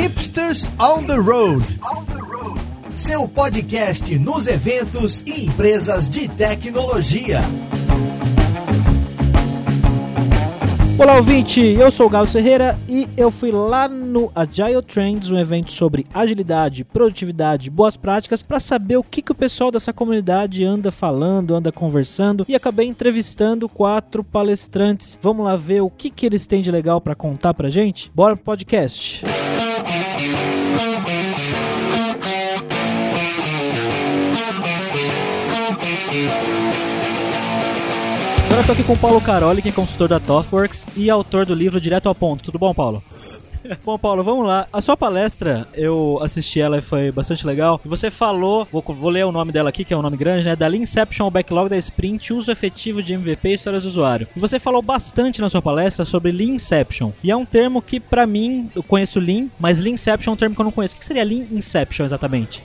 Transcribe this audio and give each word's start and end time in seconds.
Hipsters 0.00 0.68
on 0.78 1.02
the 1.02 1.16
Road. 1.16 1.64
Seu 2.94 3.26
podcast 3.26 4.16
nos 4.16 4.46
eventos 4.46 5.24
e 5.26 5.46
empresas 5.46 6.08
de 6.08 6.28
tecnologia. 6.28 7.40
Olá, 10.96 11.16
ouvinte! 11.16 11.60
Eu 11.60 11.90
sou 11.90 12.06
o 12.06 12.08
Galo 12.08 12.28
Ferreira 12.28 12.78
e 12.88 13.08
eu 13.16 13.28
fui 13.28 13.50
lá 13.50 13.88
no 13.88 14.30
Agile 14.36 14.80
Trends, 14.82 15.32
um 15.32 15.38
evento 15.38 15.72
sobre 15.72 16.06
agilidade, 16.14 16.84
produtividade, 16.84 17.68
boas 17.68 17.96
práticas, 17.96 18.40
para 18.40 18.60
saber 18.60 18.98
o 18.98 19.02
que, 19.02 19.20
que 19.20 19.32
o 19.32 19.34
pessoal 19.34 19.72
dessa 19.72 19.92
comunidade 19.92 20.62
anda 20.62 20.92
falando, 20.92 21.56
anda 21.56 21.72
conversando 21.72 22.46
e 22.48 22.54
acabei 22.54 22.86
entrevistando 22.86 23.68
quatro 23.68 24.22
palestrantes. 24.22 25.18
Vamos 25.20 25.44
lá 25.44 25.56
ver 25.56 25.80
o 25.80 25.90
que, 25.90 26.08
que 26.08 26.24
eles 26.24 26.46
têm 26.46 26.62
de 26.62 26.70
legal 26.70 27.00
para 27.00 27.16
contar 27.16 27.52
pra 27.52 27.68
gente? 27.68 28.12
Bora 28.14 28.36
pro 28.36 28.44
podcast! 28.44 29.24
Agora 38.58 38.72
eu 38.72 38.74
tô 38.74 38.80
aqui 38.80 38.88
com 38.88 38.94
o 38.94 38.98
Paulo 38.98 39.20
Caroli, 39.20 39.62
que 39.62 39.68
é 39.68 39.72
consultor 39.72 40.08
da 40.08 40.18
ThoughtWorks 40.18 40.84
e 40.96 41.08
autor 41.08 41.46
do 41.46 41.54
livro 41.54 41.80
Direto 41.80 42.08
ao 42.08 42.14
Ponto. 42.14 42.42
Tudo 42.42 42.58
bom, 42.58 42.74
Paulo? 42.74 43.00
Bom, 43.84 43.96
Paulo, 43.96 44.24
vamos 44.24 44.46
lá. 44.46 44.66
A 44.72 44.80
sua 44.80 44.96
palestra, 44.96 45.68
eu 45.74 46.18
assisti 46.22 46.60
ela 46.60 46.78
e 46.78 46.80
foi 46.80 47.12
bastante 47.12 47.46
legal. 47.46 47.80
Você 47.84 48.10
falou, 48.10 48.66
vou, 48.72 48.82
vou 48.82 49.10
ler 49.10 49.24
o 49.24 49.30
nome 49.30 49.52
dela 49.52 49.68
aqui, 49.68 49.84
que 49.84 49.94
é 49.94 49.96
um 49.96 50.02
nome 50.02 50.16
grande, 50.16 50.44
né? 50.44 50.56
Da 50.56 50.68
Inception 50.68 51.26
ao 51.26 51.30
Backlog 51.30 51.68
da 51.68 51.76
Sprint, 51.76 52.32
uso 52.32 52.50
efetivo 52.50 53.00
de 53.00 53.12
MVP 53.12 53.48
e 53.48 53.54
histórias 53.54 53.84
do 53.84 53.90
usuário. 53.90 54.26
E 54.34 54.40
você 54.40 54.58
falou 54.58 54.82
bastante 54.82 55.40
na 55.40 55.48
sua 55.48 55.62
palestra 55.62 56.04
sobre 56.04 56.32
Lean 56.32 56.54
Inception. 56.54 57.12
E 57.22 57.30
é 57.30 57.36
um 57.36 57.44
termo 57.44 57.80
que, 57.80 58.00
para 58.00 58.26
mim, 58.26 58.70
eu 58.74 58.82
conheço 58.82 59.20
Lean, 59.20 59.46
mas 59.60 59.78
Lean 59.78 59.94
Inception 59.94 60.32
é 60.32 60.34
um 60.34 60.36
termo 60.36 60.56
que 60.56 60.60
eu 60.60 60.64
não 60.64 60.72
conheço. 60.72 60.96
O 60.96 60.98
que 60.98 61.04
seria 61.04 61.22
Lean 61.22 61.46
Inception 61.52 62.04
exatamente? 62.04 62.62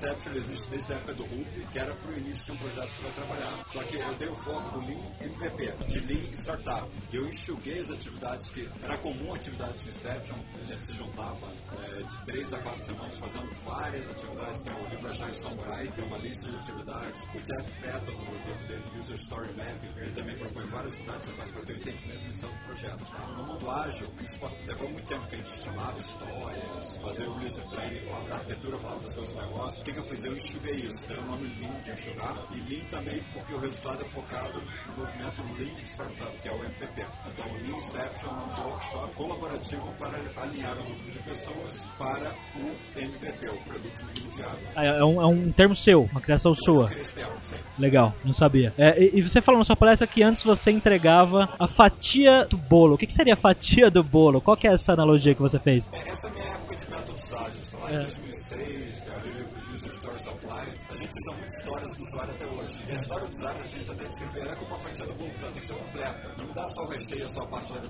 Não 0.00 0.08
Inception, 0.08 0.32
existe 0.32 0.70
desde 0.70 0.92
a 0.92 0.96
época 0.96 1.14
do 1.14 1.22
Ruby, 1.24 1.66
que 1.72 1.78
era 1.78 1.94
para 1.94 2.10
o 2.10 2.16
início 2.16 2.42
de 2.44 2.52
um 2.52 2.56
projeto 2.56 2.94
que 2.96 3.02
vai 3.02 3.12
trabalhar. 3.12 3.66
Só 3.70 3.82
que 3.82 3.96
eu 3.96 4.14
dei 4.14 4.28
o 4.28 4.36
foco 4.36 4.80
do 4.80 4.86
Lean 4.86 4.98
MVP, 5.20 5.72
de 5.86 6.00
Lean 6.00 6.32
Startup. 6.40 6.88
Eu 7.12 7.28
enxuguei 7.28 7.80
as 7.80 7.90
atividades 7.90 8.48
que 8.48 8.68
era 8.82 8.96
comum 8.98 9.34
atividades 9.34 9.78
de 9.82 9.90
Inception, 9.90 10.36
a 10.54 10.72
gente 10.72 10.86
se 10.86 10.96
juntava 10.96 11.52
é, 11.84 12.02
de 12.02 12.24
três 12.24 12.52
a 12.54 12.58
quatro 12.60 12.86
semanas 12.86 13.18
fazendo 13.18 13.64
várias 13.64 14.10
atividades. 14.10 14.64
Tem 14.64 14.74
o 14.74 14.88
livro 14.88 15.08
Agile 15.10 15.42
Samurai, 15.42 15.88
tem 15.88 16.04
uma 16.06 16.18
lista 16.18 16.48
de 16.48 16.56
atividades. 16.56 17.16
O 17.34 17.40
Jeff 17.40 17.82
Patton, 17.82 18.12
no 18.12 18.32
livro 18.32 18.68
dele, 18.68 18.84
User 19.00 19.20
Story 19.20 19.48
Mapping, 19.52 20.00
ele 20.00 20.12
também 20.12 20.38
propõe 20.38 20.66
várias 20.66 20.94
atividades 20.94 21.52
para 21.52 21.62
ter 21.62 21.72
o 21.72 21.76
entendimento 21.76 22.24
e 22.24 22.32
missão 22.32 22.50
do 22.50 22.64
projeto. 22.64 23.04
No 23.36 23.44
mundo 23.44 23.70
ágil, 23.70 24.08
isso 24.18 24.66
levou 24.66 24.90
muito 24.90 25.06
tempo 25.08 25.26
que 25.26 25.36
a 25.36 25.38
gente 25.38 25.62
chamava 25.62 26.00
histórias, 26.00 27.02
fazer 27.02 27.28
o 27.28 27.36
user 27.36 27.68
planning, 27.68 28.08
a 28.08 28.34
arquitetura 28.34 28.78
falava 28.78 29.00
dos 29.00 29.14
seus 29.14 29.28
negócios. 29.36 29.89
Que, 29.90 29.94
que 29.94 29.98
eu 29.98 30.04
fiz? 30.04 30.24
Eu 30.24 30.36
enxuguei 30.36 30.74
isso. 30.76 31.02
Tem 31.08 31.16
o 31.18 31.22
nome 31.22 31.50
Lean 31.60 31.72
de 31.82 31.90
enxugar. 31.90 32.36
E 32.54 32.72
Lean 32.72 32.84
também 32.90 33.20
porque 33.32 33.54
o 33.54 33.58
resultado 33.58 34.02
é 34.02 34.08
focado 34.10 34.62
no 34.86 35.04
movimento 35.04 35.42
Lean 35.58 35.70
Startup, 35.94 36.38
que 36.40 36.48
é 36.48 36.52
o 36.52 36.56
MVP. 36.56 37.06
Então, 37.26 37.46
o 37.46 37.54
Lean 37.54 37.84
Inception 37.84 38.30
é 38.30 38.60
um 38.60 38.70
workshop 38.70 39.14
colaborativo 39.14 39.94
para 39.98 40.42
alinhar 40.42 40.72
o 40.78 40.84
grupo 40.84 41.12
de 41.12 41.18
pessoas 41.18 41.80
para 41.98 42.32
o 42.56 43.00
MVP, 43.00 43.48
o 43.48 43.56
produto 43.64 44.06
mínimo 44.06 44.36
viável. 44.36 44.68
Ah, 44.76 44.84
É 44.84 45.04
um, 45.04 45.20
é 45.20 45.26
um 45.26 45.50
termo 45.50 45.74
seu, 45.74 46.02
uma 46.02 46.20
criação 46.20 46.54
sua. 46.54 46.88
Legal, 47.76 48.14
não 48.24 48.32
sabia. 48.32 48.72
É, 48.78 49.02
e, 49.02 49.18
e 49.18 49.22
você 49.22 49.40
falou 49.40 49.58
na 49.58 49.64
sua 49.64 49.76
palestra 49.76 50.06
que 50.06 50.22
antes 50.22 50.44
você 50.44 50.70
entregava 50.70 51.48
a 51.58 51.66
fatia 51.66 52.44
do 52.44 52.56
bolo. 52.56 52.94
O 52.94 52.98
que, 52.98 53.06
que 53.06 53.12
seria 53.12 53.34
a 53.34 53.36
fatia 53.36 53.90
do 53.90 54.04
bolo? 54.04 54.40
Qual 54.40 54.56
que 54.56 54.68
é 54.68 54.72
essa 54.72 54.92
analogia 54.92 55.34
que 55.34 55.42
você 55.42 55.58
fez? 55.58 55.90
Essa 55.92 56.26
é 56.26 56.30
a 56.30 56.32
minha 56.32 56.46
época 56.46 56.76
de 56.76 56.90
métodos 56.90 57.34
ágeis, 57.34 57.72
lá 57.72 57.90
É. 57.90 58.29
a 60.90 60.96
gente 60.96 61.12
usa 61.18 61.36
muito 61.36 61.58
histórias 61.58 61.96
do 61.96 62.04
usuário 62.04 62.34
até 62.34 62.46
hoje. 62.46 62.74
E 62.88 62.92
a 62.92 63.00
história 63.00 63.26
do 63.26 63.36
usuário 63.36 63.60
a 63.60 63.66
gente 63.66 63.90
até 63.90 64.04
escrever 64.04 64.40
ela 64.46 64.56
como 64.56 64.66
uma 64.70 64.78
fatia 64.78 65.06
do 65.06 65.14
bolo, 65.14 65.30
tem 65.40 65.52
que 65.52 65.60
ser 65.60 65.74
completa. 65.74 66.34
Não 66.38 66.46
dá 66.54 66.70
só 66.70 66.80
o 66.82 66.88
recheio, 66.90 67.34
só 67.34 67.40
a 67.42 67.46
parte 67.48 67.72
lá 67.72 67.78
de. 67.80 67.88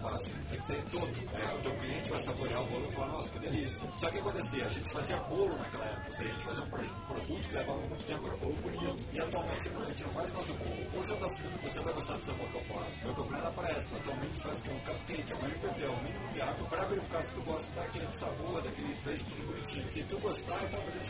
Tem 0.50 0.60
que 0.60 0.66
ter 0.66 0.82
todo. 0.90 1.10
É, 1.34 1.54
o 1.54 1.58
teu 1.62 1.72
cliente 1.76 2.10
vai 2.10 2.24
saborear 2.24 2.62
o 2.62 2.66
bolo 2.66 2.88
e 2.88 2.94
falar, 2.94 3.08
nossa, 3.08 3.28
que 3.28 3.38
delícia. 3.38 3.78
Só 4.00 4.10
que 4.10 4.18
o 4.18 4.20
acontecia? 4.20 4.66
A 4.66 4.68
gente 4.68 4.92
fazia 4.92 5.16
bolo 5.16 5.56
naquela 5.56 5.84
época. 5.84 6.16
A 6.18 6.22
gente 6.24 6.44
fazia 6.44 6.62
um 6.62 6.70
pro- 6.70 7.04
produto 7.10 7.48
que 7.48 7.54
levava 7.56 7.78
muito 7.80 8.04
tempo, 8.06 8.26
era 8.26 8.36
bolo 8.36 8.54
bonito. 8.62 8.98
E 9.12 9.20
atualmente 9.20 9.68
a 9.68 9.84
gente 9.88 10.02
não 10.02 10.10
faz 10.10 10.34
mais 10.34 10.48
o 10.50 10.54
bolo. 10.54 11.00
Hoje 11.00 11.10
eu 11.10 11.16
tô 11.16 11.30
você 11.30 11.80
vai 11.80 11.92
gostar 11.94 12.14
do 12.14 12.26
sabor 12.26 12.48
que 12.48 12.56
eu 12.56 12.64
faço. 12.74 13.04
Meu 13.04 13.14
café 13.14 13.46
aparece. 13.46 13.94
Atualmente 13.94 14.40
faz 14.40 14.56
um 14.56 14.78
cupcake, 14.80 15.34
um 15.34 15.84
é 15.84 15.88
o 15.88 15.96
mínimo 16.02 16.28
viável. 16.34 16.66
Para 16.66 16.84
verificar 16.84 17.22
se 17.22 17.34
tu 17.34 17.42
gosta 17.42 17.66
daquele 17.76 18.08
sabor, 18.18 18.62
daquele 18.62 18.94
feito 19.04 19.24
bonitinho. 19.46 19.88
Se 19.90 20.02
tu 20.04 20.18
gostar, 20.20 20.60
então 20.64 20.80
a 20.80 21.09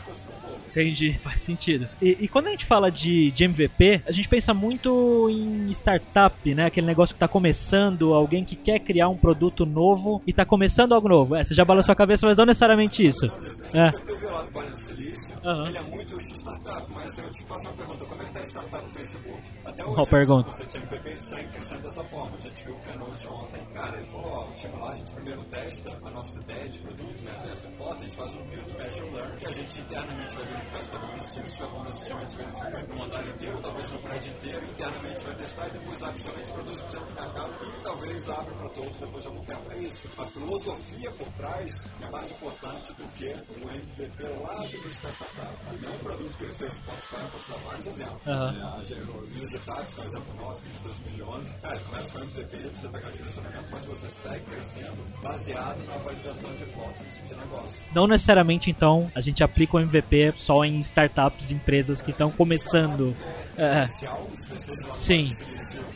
Entendi, 0.71 1.13
faz 1.19 1.41
sentido. 1.41 1.87
E, 2.01 2.17
e 2.21 2.27
quando 2.29 2.47
a 2.47 2.51
gente 2.51 2.65
fala 2.65 2.89
de, 2.89 3.29
de 3.31 3.43
MVP, 3.43 4.01
a 4.07 4.11
gente 4.11 4.29
pensa 4.29 4.53
muito 4.53 5.29
em 5.29 5.69
startup, 5.71 6.55
né? 6.55 6.65
Aquele 6.65 6.87
negócio 6.87 7.13
que 7.13 7.19
tá 7.19 7.27
começando, 7.27 8.13
alguém 8.13 8.45
que 8.45 8.55
quer 8.55 8.79
criar 8.79 9.09
um 9.09 9.17
produto 9.17 9.65
novo 9.65 10.21
e 10.25 10.31
tá 10.31 10.45
começando 10.45 10.93
algo 10.93 11.09
novo. 11.09 11.35
É, 11.35 11.43
você 11.43 11.53
já 11.53 11.65
balançou 11.65 11.91
a 11.91 11.95
cabeça, 11.95 12.25
mas 12.25 12.37
não 12.37 12.45
necessariamente 12.45 13.05
isso. 13.05 13.29
É. 13.73 13.91
Aham. 15.43 15.67
ele 15.69 15.77
é 15.77 15.81
muito 15.81 16.17
de 16.17 16.33
startup, 16.35 16.91
mas 16.93 17.17
eu 17.17 17.33
te 17.33 17.43
faço 17.43 17.61
uma 17.61 17.73
pergunta, 17.73 18.05
como 18.05 18.21
é 18.21 18.25
que 18.25 18.31
tá 18.31 18.39
a 18.39 18.47
startup 18.47 18.85
no 18.85 18.91
Facebook? 18.93 19.41
Até 19.65 19.83
Qual 19.83 20.07
pergunta? 20.07 20.51
Você 20.51 20.65
tinha 20.65 20.83
MVP 20.83 21.30
inteiro, 34.41 34.65
internamente 34.65 35.23
vai 35.23 35.35
testar 35.35 35.67
e 35.67 35.71
depois 35.71 35.99
rapidamente 35.99 36.51
produz 36.51 36.83
o 36.83 36.91
seu 36.91 37.01
mercado 37.01 37.51
e 37.61 37.83
talvez 37.83 38.29
abra 38.29 38.53
para 38.55 38.69
todos 38.69 38.97
depois 38.97 39.21
de 39.21 39.27
algum 39.27 39.45
tempo. 39.45 39.61
É 39.71 39.77
isso. 39.77 40.09
A 40.17 40.25
filosofia 40.25 41.11
por 41.11 41.27
trás 41.37 41.69
é 42.01 42.11
mais 42.11 42.31
importante 42.31 42.93
do 42.93 43.07
que 43.13 43.25
o 43.25 43.69
MVP 43.69 44.23
lá 44.41 44.55
do 44.55 44.89
startup. 44.97 45.81
Não 45.81 45.93
um 45.93 45.97
produto 45.99 46.37
que 46.37 46.43
ele 46.43 46.55
fez 46.55 46.73
para 46.73 47.21
para 47.21 47.57
vários 47.57 47.87
exemplos. 47.87 48.27
Aham. 48.27 48.81
O 48.81 49.45
User 49.45 49.61
Tax, 49.61 49.95
por 49.95 50.05
exemplo, 50.05 50.35
nosso, 50.41 50.61
de 50.63 50.79
2011, 50.83 51.47
cara, 51.61 51.79
começa 51.79 52.09
com 52.09 52.19
MVP, 52.19 52.57
você 52.57 52.87
pegar 52.87 53.09
direcionamento, 53.11 53.67
mas 53.71 53.85
você 53.85 54.07
segue 54.23 54.45
crescendo 54.45 55.21
baseado 55.21 55.87
na 55.87 55.97
validação 55.97 56.55
de 56.55 56.63
hipóteses 56.63 57.27
de 57.27 57.35
negócio. 57.35 57.71
Não 57.93 58.07
necessariamente, 58.07 58.69
então, 58.69 59.11
a 59.13 59.19
gente 59.19 59.43
aplica 59.43 59.77
o 59.77 59.79
MVP 59.79 60.33
só 60.35 60.65
em 60.65 60.79
startups, 60.79 61.51
empresas 61.51 62.01
que 62.01 62.09
estão 62.09 62.31
começando. 62.31 63.15
É, 63.27 63.50
sim. 64.93 65.35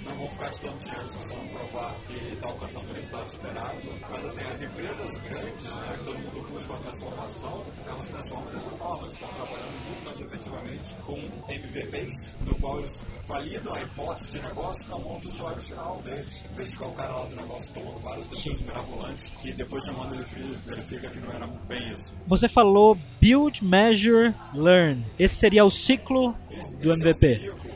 não 0.06 0.16
vão 0.16 0.30
ficar 0.30 0.50
dinheiro, 0.50 1.12
vão 1.28 1.48
provar 1.48 1.96
que 2.08 2.34
está 2.34 2.48
alcançando 2.48 2.90
o 2.90 2.94
resultado 2.94 3.34
esperado. 3.34 3.78
Mas 4.10 4.26
assim, 4.26 4.46
as 4.46 4.62
empresas 4.62 5.22
grandes, 5.30 5.64
né, 5.64 6.00
todo 6.04 6.18
mundo 6.20 6.48
busca 6.50 6.74
uma 6.74 6.82
transformação, 6.82 7.64
elas 7.88 8.10
transformam 8.10 8.46
dessa 8.46 8.70
forma, 8.78 9.08
estão 9.08 9.30
trabalhando 9.30 9.86
muito 9.86 10.06
mais 10.06 10.22
efetivamente 10.22 10.96
com 11.06 11.52
MVPs, 11.52 12.14
no 12.46 12.56
qual 12.56 12.80
eles 12.80 12.92
validam 13.28 13.74
a 13.74 13.82
hipótese 13.82 14.32
de 14.32 14.42
negócio 14.42 14.82
na 14.88 14.98
mão 14.98 15.20
do 15.20 15.34
usuário 15.34 15.64
final 15.64 16.02
deles. 16.04 16.28
Em 16.52 16.56
vez 16.56 16.70
de 16.70 16.84
o 16.84 16.92
cara 16.92 17.16
lá 17.16 17.26
do 17.26 17.36
negócio 17.36 17.66
tomando 17.74 18.00
vários 18.00 18.28
decisões 18.28 18.62
mirabolantes, 18.62 19.30
que 19.42 19.54
depois 19.54 19.84
de 19.84 19.92
manda 19.92 20.16
ele 20.16 20.58
verifica 20.66 21.10
que 21.10 21.20
não 21.20 21.32
era 21.32 21.48
bem 21.68 21.94
isso. 21.94 22.04
Você 22.28 22.48
falou 22.48 22.98
build, 23.20 23.64
measure, 23.64 24.34
learn. 24.54 25.04
Esse 25.18 25.36
seria 25.36 25.66
o 25.66 25.72
ciclo 25.72 26.36
do 26.82 27.75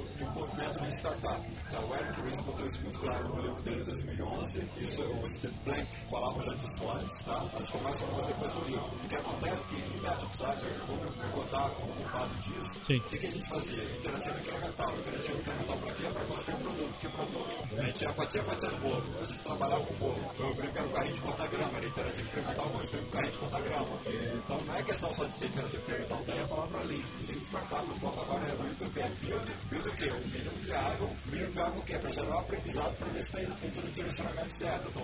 Claro 3.00 3.40
dele 3.62 3.84
de 3.84 3.92
2011. 3.92 4.60
Isso 4.80 5.02
o 5.02 5.38
Steve 5.38 5.54
Blank 5.66 5.88
falava 6.10 6.44
já 6.44 6.54
disso 6.54 6.90
antes, 6.90 7.26
tá? 7.26 7.46
Mas 7.54 7.70
começa 7.70 7.98
com 7.98 8.16
você 8.16 8.34
faz 8.34 8.56
o. 8.56 8.60
O 8.60 9.10
que 9.10 9.16
acontece 9.16 9.54
é 9.54 9.64
que 9.68 9.76
em 9.76 10.00
tá? 10.00 10.56
Eu 10.62 10.86
vou 10.86 10.98
me 10.98 11.32
contar 11.32 11.70
como 11.70 11.94
culpado 11.94 12.36
disso. 12.36 12.84
Sim. 12.84 12.98
O 12.98 13.02
que, 13.02 13.18
a 13.18 13.32
gente 13.32 13.50
fazia? 13.50 13.84
Interativo 13.84 14.40
incremental. 14.40 14.94
Interativo 14.98 15.38
incremental 15.40 15.78
pra 15.78 15.94
quê? 15.94 16.04
Pra 16.14 16.24
construir 16.24 16.56
um 16.56 16.60
produto. 16.60 16.94
Que 17.00 17.08
produto? 17.10 17.80
A 17.80 17.84
gente 17.84 18.02
ia 18.02 18.14
fazer 18.14 18.44
fazer 18.44 18.72
bolo. 18.80 19.04
A 19.20 19.26
gente 19.28 19.40
trabalhava 19.40 19.86
com 19.86 19.94
bolo. 19.96 20.32
Eu 20.40 20.56
brinco 20.56 20.74
com 20.74 20.90
carrinho 20.90 21.16
de 21.16 21.22
contar 21.22 21.48
grama. 21.48 21.78
Era 21.78 21.86
interativo 21.86 22.28
incremental, 22.30 22.70
construir 22.70 23.02
um 23.02 23.10
carrinho 23.10 23.32
de 23.32 23.38
contar 23.38 23.62
grama. 23.62 24.00
Então 24.34 24.58
não 24.66 24.76
é 24.76 24.84
questão 24.84 25.16
só 25.16 25.26
de 25.26 25.40
ser 25.40 25.46
interativo 25.46 25.84
incremental. 25.84 26.24
Tem 26.26 26.42
a 26.42 26.48
palavra 26.48 26.80
ali. 26.82 27.06
Startup. 27.50 27.90
O 27.90 27.96
foco 28.00 28.22
agora 28.22 28.46
é 28.48 28.56
muito 28.56 28.84
o 28.84 29.00
é 29.00 29.10
build. 29.10 29.52
Build 29.70 29.90
o 29.90 29.92
quê? 29.94 30.10
O 30.10 30.28
mínimo 30.28 30.52
viável. 30.62 31.08
O 31.08 31.32
mínimo 31.32 31.52
viável 31.52 31.80
o 31.80 31.84
quê? 31.84 31.98
Pra 31.98 32.12
gerar 32.12 32.36
um 32.36 32.40
aprendizado 32.40 32.69
o 32.78 33.92
direcionamento 33.94 34.60
certo. 34.60 35.00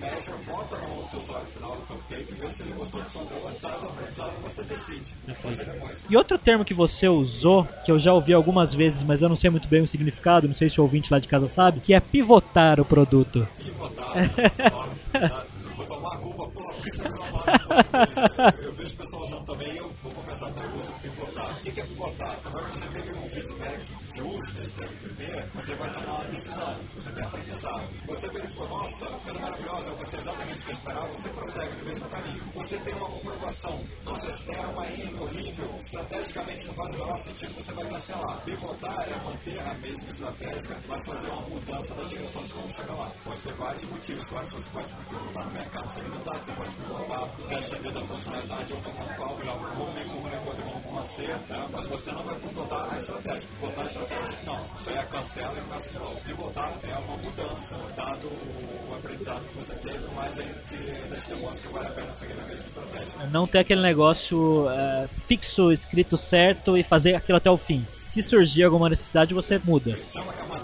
Measure, 0.00 0.44
bota 0.46 0.76
no 0.78 1.08
teu 1.08 1.20
usuário 1.20 1.46
final 1.48 1.72
do 1.72 1.82
cupcake, 1.82 2.34
vê 2.34 2.46
se 2.46 2.62
ele 2.62 2.72
gostou 2.74 3.02
de 3.02 3.08
você 4.42 4.62
decide. 4.62 5.06
E 6.08 6.16
outro 6.16 6.38
termo 6.38 6.64
que 6.64 6.72
você 6.74 7.08
usou, 7.08 7.66
que 7.84 7.90
eu 7.90 7.98
já 7.98 8.12
ouvi 8.12 8.32
algumas 8.32 8.72
vezes, 8.72 9.02
mas 9.02 9.22
eu 9.22 9.28
não 9.28 9.36
sei 9.36 9.50
muito 9.50 9.66
bem 9.68 9.82
o 9.82 9.86
significado, 9.86 10.46
não 10.46 10.54
sei 10.54 10.70
se 10.70 10.80
o 10.80 10.84
ouvinte 10.84 11.12
lá 11.12 11.18
de 11.18 11.26
casa 11.28 11.46
sabe, 11.46 11.80
que 11.80 11.92
é 11.92 12.00
pivotar 12.00 12.80
o 12.80 12.84
produto. 12.84 13.48
pivotar. 13.58 14.12
Vou 15.76 15.86
tomar 15.86 16.20
Eu 18.62 18.72
vejo 18.72 18.96
pessoas 18.96 19.26
usando 19.26 19.44
também, 19.44 19.76
eu 19.76 19.92
vou 20.02 20.12
confessar 20.12 20.52
para 20.52 20.66
você, 20.68 21.08
pivotar. 21.08 21.50
O 21.50 21.54
que 21.60 21.80
é 21.80 21.84
pivotar? 21.84 22.36
Agora 22.44 22.64
você 22.66 23.00
tem 23.00 23.14
um 23.14 23.28
feedback 23.30 23.97
você 24.22 25.74
vai 25.74 25.90
tomar 25.90 26.14
uma 26.14 26.24
você 26.24 27.10
tem. 27.12 27.68
Você 28.06 28.28
você 32.68 32.74
é 32.74 32.78
que 32.78 32.84
tem 32.84 32.94
uma 32.94 33.08
comprovação, 33.08 33.80
nossa, 34.04 34.30
essa 34.32 34.52
é 34.52 34.66
uma 34.66 34.86
linha 34.86 35.22
horrível, 35.22 35.80
estrategicamente 35.86 36.66
não 36.66 36.74
faz 36.74 36.88
o 36.88 36.98
menor 36.98 37.24
sentido, 37.24 37.54
você 37.54 37.72
vai 37.72 37.84
cancelar. 37.86 38.40
Pivotar 38.44 39.08
é 39.08 39.16
manter 39.24 39.60
a 39.60 39.74
mesma 39.74 40.10
estratégia, 40.10 40.76
mas 40.88 41.06
fazer 41.06 41.28
uma 41.28 41.40
mudança 41.42 41.94
da 41.94 42.02
direção 42.08 42.42
de 42.42 42.52
como 42.52 42.68
chegar 42.76 42.94
lá. 42.94 43.10
Pode 43.24 43.40
ter 43.42 43.52
vários 43.54 43.90
motivos, 43.90 44.30
vários 44.30 44.52
motivos, 44.52 44.72
pode 44.72 44.88
pivotar 45.08 45.44
no 45.44 45.50
mercado 45.52 45.94
segmentário, 45.94 46.40
você 46.40 46.52
pode 46.52 46.70
pivotar, 46.76 47.28
quer 47.48 47.70
saber 47.70 47.92
da 47.92 48.00
funcionalidade 48.00 48.72
ou 48.72 48.80
como 48.82 49.14
qual, 49.16 49.38
já 49.44 49.52
como 49.52 49.92
nem 49.94 50.08
como 50.08 50.28
negócio, 50.28 50.62
como 50.62 50.77
mas 51.72 51.86
você 51.86 52.12
não 52.12 52.22
vai 52.22 52.34
a 52.92 53.00
estratégia. 53.00 53.42
Pivotar 53.60 53.84
a 53.84 53.90
estratégia, 53.90 54.38
não. 54.46 54.78
Cancela 55.08 55.54
e 55.56 55.88
de 55.88 55.98
novo. 55.98 56.18
É 56.82 56.98
uma 56.98 57.16
mudança, 57.16 57.94
dado 57.96 58.26
o 58.28 58.94
aprendizado 58.96 59.42
que 59.42 59.58
você 59.58 59.74
teve, 59.88 60.04
mas 60.14 60.32
aí 60.32 60.54
que 61.56 61.68
vale 61.68 61.88
a 61.88 61.90
pena 61.90 62.14
seguir 62.18 62.32
mesma 62.46 62.64
estratégia. 62.64 63.26
Não 63.30 63.46
ter 63.46 63.58
aquele 63.58 63.80
negócio 63.80 64.68
é, 64.70 65.08
fixo, 65.08 65.72
escrito 65.72 66.16
certo 66.16 66.76
e 66.76 66.82
fazer 66.82 67.14
aquilo 67.14 67.38
até 67.38 67.50
o 67.50 67.56
fim. 67.56 67.84
Se 67.88 68.22
surgir 68.22 68.64
alguma 68.64 68.88
necessidade, 68.88 69.34
você 69.34 69.60
muda. 69.64 69.98
Uma, 70.14 70.22
é 70.22 70.42
uma 70.44 70.57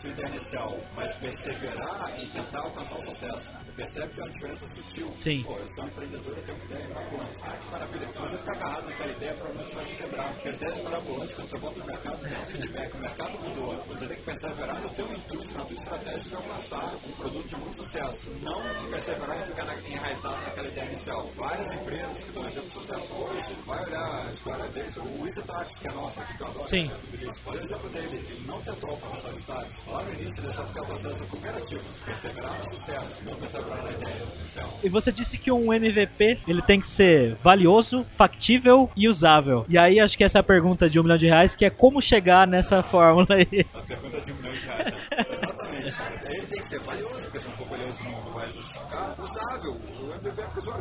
sua 0.00 0.10
ideia 0.10 0.28
inicial, 0.28 0.78
mas 0.96 1.16
perseverar 1.16 2.12
em 2.18 2.26
tentar 2.26 2.60
alcançar 2.60 2.98
o 2.98 3.10
sucesso. 3.10 3.62
Percebe 3.76 4.12
que 4.12 4.20
é 4.20 4.24
uma 4.24 4.32
diferença 4.32 4.66
sutil. 4.76 5.12
Sim. 5.16 5.42
Pô, 5.44 5.56
eu 5.56 5.74
sou 5.74 5.84
um 5.84 5.86
empreendedor, 5.88 6.36
eu 6.36 6.42
tenho 6.42 6.58
uma 6.58 6.64
ideia 6.66 6.86
mirabolante. 6.88 7.38
Ah, 7.42 7.56
que 7.56 7.72
maravilha. 7.72 8.06
Se 8.06 8.18
você 8.18 8.38
ficar 8.38 8.52
agarrado 8.52 8.84
naquela 8.84 9.12
ideia, 9.12 9.34
provavelmente 9.34 9.74
vai 9.74 9.84
se 9.86 9.96
quebrar. 9.96 10.28
Porque 10.32 10.48
a 10.48 10.52
ideia 10.52 10.70
é 10.70 10.82
mirabolante, 10.82 11.34
quando 11.34 11.50
você 11.50 11.58
volta 11.58 11.80
no 11.80 11.86
mercado, 11.86 12.18
tem 12.20 12.32
um 12.32 12.52
feedback. 12.52 12.94
O 12.94 12.98
mercado 12.98 13.38
mudou. 13.38 13.74
Você 13.88 14.06
tem 14.06 14.16
que 14.16 14.22
perseverar 14.22 14.80
no 14.80 14.88
teu 14.90 15.06
intuito, 15.06 15.54
na 15.54 15.64
tua 15.64 15.82
estratégia 15.82 16.22
de 16.22 16.34
alcançar 16.34 16.94
um 16.94 17.12
produto 17.12 17.48
de 17.48 17.56
muito 17.56 17.82
sucesso. 17.82 18.30
Não 18.42 18.90
perseverar 18.90 19.38
e 19.38 19.42
ficar 19.42 19.88
enraizado 19.88 20.42
naquela 20.42 20.68
ideia 20.68 20.92
inicial. 20.92 21.26
Várias 21.36 21.80
empresas 21.80 22.12
que 22.12 22.28
estão 22.28 22.42
fazendo 22.42 22.72
sucesso 22.72 23.04
hoje, 23.04 23.11
vai 23.66 23.84
olhar 23.84 24.26
a 24.26 24.32
história 24.32 24.64
deles. 24.68 24.92
O 24.96 25.26
Itatak, 25.26 25.74
que 25.74 25.88
é 25.88 25.92
nossa, 25.92 26.22
que 26.24 26.40
eu 26.40 26.46
adoro. 26.46 26.64
Sim. 26.64 26.90
Olha 27.46 27.60
o 27.60 27.64
exemplo 27.64 27.88
dele. 27.90 28.26
Ele 28.30 28.46
não 28.46 28.60
tentou. 28.60 28.98
Lá 29.88 30.02
no 30.02 30.12
início, 30.14 30.42
sucesso, 32.70 33.08
não 33.24 33.84
na 33.84 33.90
ideia. 33.90 34.42
E 34.82 34.88
você 34.88 35.12
disse 35.12 35.38
que 35.38 35.50
um 35.52 35.72
MVP 35.72 36.40
ele 36.46 36.62
tem 36.62 36.80
que 36.80 36.86
ser 36.86 37.34
valioso, 37.34 38.04
factível 38.04 38.90
e 38.96 39.08
usável. 39.08 39.64
E 39.68 39.78
aí 39.78 40.00
acho 40.00 40.16
que 40.16 40.24
essa 40.24 40.38
é 40.38 40.40
a 40.40 40.44
pergunta 40.44 40.90
de 40.90 40.98
um 40.98 41.02
milhão 41.02 41.16
de 41.16 41.26
reais, 41.26 41.54
que 41.54 41.64
é 41.64 41.70
como 41.70 42.02
chegar 42.02 42.46
nessa 42.46 42.82
fórmula 42.84 43.26
aí. 43.30 43.66
A 43.74 43.78
pergunta 43.82 44.20
de 44.20 44.32
um 44.32 44.36
milhão 44.36 44.52
de 44.52 44.66
reais. 44.66 44.94
Exatamente, 45.12 45.92
cara. 45.92 46.14
Ele 46.24 46.46
tem 46.46 46.62
que 46.62 46.70
ser 46.70 46.80
valioso, 46.80 47.14
porque 47.14 47.38
se 47.38 47.44
não 47.46 47.52
for 47.52 47.68
valioso 47.68 48.04
não, 48.04 48.22
não 48.22 48.32
vai 48.32 48.50
justificar. 48.50 49.14
Usável. 49.18 49.72
O 49.72 50.12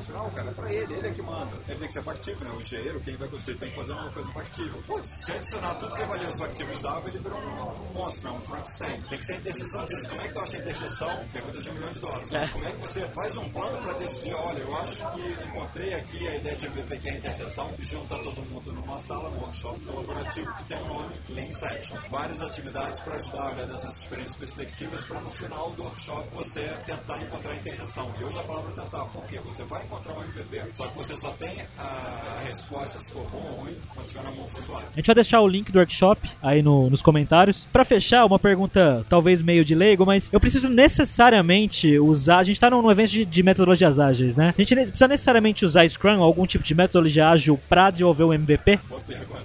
Usuário 0.02 0.06
final, 0.06 0.32
cara. 0.32 0.50
É 0.50 0.54
pra 0.54 0.74
ele, 0.74 0.94
ele 0.94 1.08
é 1.08 1.12
que 1.12 1.22
manda. 1.22 1.56
Ele 1.68 1.80
tem 1.80 1.88
que 1.88 1.94
ser 1.94 2.04
factível, 2.04 2.48
né? 2.48 2.56
O 2.56 2.62
engenheiro, 2.62 3.00
quem 3.02 3.16
vai 3.18 3.30
construir, 3.30 3.58
tem 3.58 3.70
que 3.70 3.76
fazer 3.76 3.92
uma 3.94 4.12
coisa 4.12 4.32
factível. 4.32 4.84
Pô, 4.88 5.02
se 5.18 5.32
adicionar 5.32 5.76
tudo 5.76 5.96
que 5.96 6.02
é 6.02 6.06
valioso, 6.06 6.38
factível 6.38 6.74
e 6.74 6.78
usável, 6.78 7.10
ele 7.10 7.20
virou 7.20 7.40
um, 7.40 7.94
monstro, 7.94 8.24
né? 8.24 8.38
Um 8.38 8.42
Frankenstein. 8.42 9.02
Tem 9.02 9.20
que 9.20 9.26
ter 9.28 9.38
interseção. 9.38 9.88
Como 10.10 10.22
é 10.22 10.28
que 10.28 10.34
tu 10.34 10.40
acha 10.40 10.58
a 10.58 10.60
interseção? 10.60 11.28
Pergunta 11.32 11.62
de 11.62 11.70
um 11.70 11.74
milhão 11.74 11.94
de 11.94 12.00
dólares. 12.00 12.34
É. 12.34 12.48
Como 12.48 12.66
é 12.66 12.72
que 12.72 12.78
você 12.78 13.08
faz 13.10 13.38
um 13.38 13.50
plano 13.50 13.82
pra 13.82 13.94
decidir, 13.94 14.34
olha, 14.34 14.60
eu 14.60 14.76
acho 14.78 15.12
que 15.12 15.48
encontrei 15.48 15.94
aqui 15.94 16.28
a 16.28 16.36
ideia 16.36 16.56
de 16.56 16.66
MVP 16.66 16.98
que 16.98 17.10
é 17.10 17.14
a 17.14 17.18
interseção, 17.18 17.72
juntar 17.90 18.20
todo 18.20 18.42
mundo 18.50 18.74
numa 18.74 18.98
sala, 19.00 19.30
num 19.30 19.42
workshop 19.42 19.80
colaborativo 19.86 20.54
que 20.56 20.64
tem 20.66 20.78
um 20.78 20.88
nome 20.88 21.16
Lean 21.30 21.46
Inception. 21.46 21.98
Várias 22.10 22.42
atividades 22.42 23.04
para 23.04 23.16
ajudar 23.16 23.42
a 23.42 23.52
olhar 23.52 23.68
dessas 23.68 23.96
diferentes 24.02 24.38
perspectivas 24.38 25.06
para 25.06 25.22
no 25.22 25.32
final 25.32 25.72
do 25.72 25.84
workshop 25.84 26.30
você 26.32 26.62
tentar 26.86 27.22
encontrar 27.22 27.52
a 27.52 27.56
interseção. 27.56 28.12
E 28.18 28.22
eu 28.22 28.30
uso 28.30 28.40
a 28.40 28.44
palavra 28.44 28.72
tentar, 28.72 29.06
porque 29.06 29.40
você 29.40 29.64
vai 29.66 29.84
encontrar 29.92 30.14
um 30.14 30.24
MVP, 30.24 30.62
só 30.78 30.88
que 30.88 30.98
você 30.98 31.18
só 31.20 31.30
tem 31.32 31.62
a 31.78 32.42
resposta 32.46 33.00
se 33.06 33.14
for 33.14 33.26
bom 33.30 33.38
ou 33.52 33.56
ruim 33.64 33.76
quando 33.94 34.06
estiver 34.08 34.24
na 34.24 34.32
mão 34.32 34.48
do 34.54 34.62
usuário. 34.64 34.88
A 34.92 34.96
gente 34.96 35.06
vai 35.06 35.16
deixar 35.16 35.42
o 35.42 35.48
link 35.48 35.72
do 35.72 35.80
workshop 35.80 36.30
aí 36.42 36.62
no- 36.62 36.90
nos 36.90 37.02
comentários. 37.02 37.68
Pra 37.72 37.84
fechar, 37.84 38.26
uma 38.26 38.40
pergunta 38.40 39.06
talvez 39.10 39.42
meio 39.42 39.66
de 39.66 39.76
leigo, 39.76 40.06
mas 40.06 40.30
eu 40.32 40.40
preciso 40.40 40.70
necessariamente 40.70 42.00
usar. 42.00 42.38
A 42.40 42.44
gente 42.44 42.60
tá 42.60 42.70
num, 42.70 42.82
num 42.82 42.92
evento 42.92 43.10
de, 43.12 43.26
de 43.26 43.44
metodologias 43.44 44.00
ágeis, 44.00 44.38
né? 44.38 44.54
A 44.58 44.62
gente 44.62 44.74
precisa 44.76 45.08
necessariamente 45.08 45.66
usar 45.66 45.88
Scrum 45.90 46.18
ou 46.20 46.24
algum 46.24 46.46
tipo 46.46 46.64
de 46.64 46.74
metodologia 46.74 47.30
ágil 47.30 47.60
pra 47.70 47.90
desenvolver 47.92 48.24
o 48.24 48.34
MVP? 48.34 48.80
Boa 48.88 49.02
pergunta. 49.02 49.42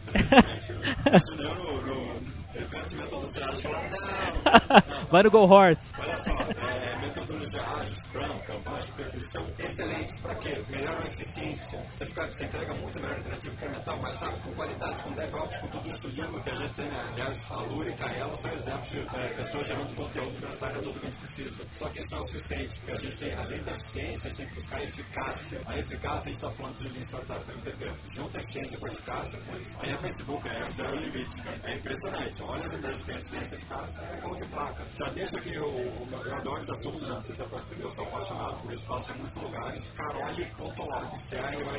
Vai 5.10 5.22
no 5.22 5.30
Go 5.30 5.38
Horse. 5.46 5.92
Olha 5.98 6.22
só, 6.24 6.32
é, 6.66 6.96
metodologia 7.00 7.62
ágil, 7.62 7.94
Scrum, 8.04 8.38
campanha, 8.46 8.86
perfeição, 8.96 9.44
são 9.56 9.66
excelentes. 9.66 10.15
Para 10.26 10.34
quê? 10.40 10.56
Melhoram 10.68 11.04
a 11.04 11.06
eficiência. 11.06 11.95
Você, 11.96 12.04
fica, 12.04 12.26
você 12.26 12.44
entrega 12.44 12.74
muito 12.74 13.00
melhor 13.00 13.18
interativo 13.18 13.54
incremental, 13.54 13.96
mais 13.96 14.14
rápido, 14.16 14.42
com 14.42 14.52
qualidade, 14.52 15.02
com 15.02 15.10
DevOps, 15.12 15.60
com 15.62 15.66
tudo 15.68 15.96
isso 15.96 16.08
limpo 16.08 16.42
que 16.42 16.50
a 16.50 16.56
gente 16.56 16.74
tem, 16.74 16.86
né? 16.90 17.04
Aliás, 17.12 17.42
a 17.50 17.56
Lura 17.62 17.88
e 17.88 17.92
Kaela 17.94 18.38
são 18.42 18.50
exemplos 18.52 18.90
de 18.90 18.98
é, 18.98 19.28
pessoas 19.28 19.66
gerando 19.66 19.96
conteúdo 19.96 20.40
para 20.40 20.50
essa 20.50 20.66
área 20.66 20.82
tudo 20.82 21.00
que 21.00 21.06
a 21.06 21.10
precisa. 21.10 21.64
Só 21.78 21.88
que 21.88 22.02
isso 22.02 22.10
não 22.10 22.18
é 22.18 22.20
o 22.20 22.28
suficiente, 22.28 22.74
porque 22.74 22.92
a 22.92 22.98
gente 22.98 23.16
tem, 23.16 23.34
além 23.34 23.62
da 23.62 23.72
eficiência, 23.72 24.20
a 24.20 24.28
gente 24.28 24.36
tem 24.36 24.46
que 24.46 24.54
buscar 24.60 24.76
a 24.76 24.82
eficácia. 24.82 25.60
A 25.66 25.78
eficácia, 25.78 26.20
a 26.20 26.24
gente 26.26 26.34
está 26.34 26.50
falando 26.50 26.92
de 26.92 27.00
Startup 27.00 27.50
MVP. 27.50 27.92
Junta 28.12 28.38
a 28.38 28.42
eficiência 28.42 28.78
com 28.78 28.86
a 28.86 28.92
eficácia, 28.92 29.40
aí 29.80 29.90
a 29.90 29.96
Facebook 29.96 30.48
é, 30.48 30.52
é 30.52 30.90
o 30.90 30.94
limite. 30.96 31.42
É 31.64 31.74
impressionante. 31.76 32.42
Olha 32.42 32.64
a 32.64 32.68
verdade 32.68 33.04
de 33.04 33.10
eficiência 33.10 33.54
e 33.54 33.54
eficácia, 33.56 33.94
é 34.02 34.20
como 34.20 34.36
de 34.36 34.46
placa. 34.48 34.84
Já 34.98 35.06
deixa 35.06 35.36
o, 35.36 36.08
eu 36.26 36.36
adoro 36.36 36.66
da 36.66 36.76
turma, 36.76 37.08
não 37.08 37.22
sei 37.22 37.34
se 37.34 37.42
é 37.42 37.46
parceiro, 37.46 37.82
eu 37.84 37.94
sou 37.94 38.04
apaixonado 38.04 38.62
por 38.62 38.74
isso, 38.74 38.86
faço 38.86 39.12
em 39.12 39.18
muitos 39.18 39.42
lugares. 39.42 39.90
Carole.org, 39.92 41.22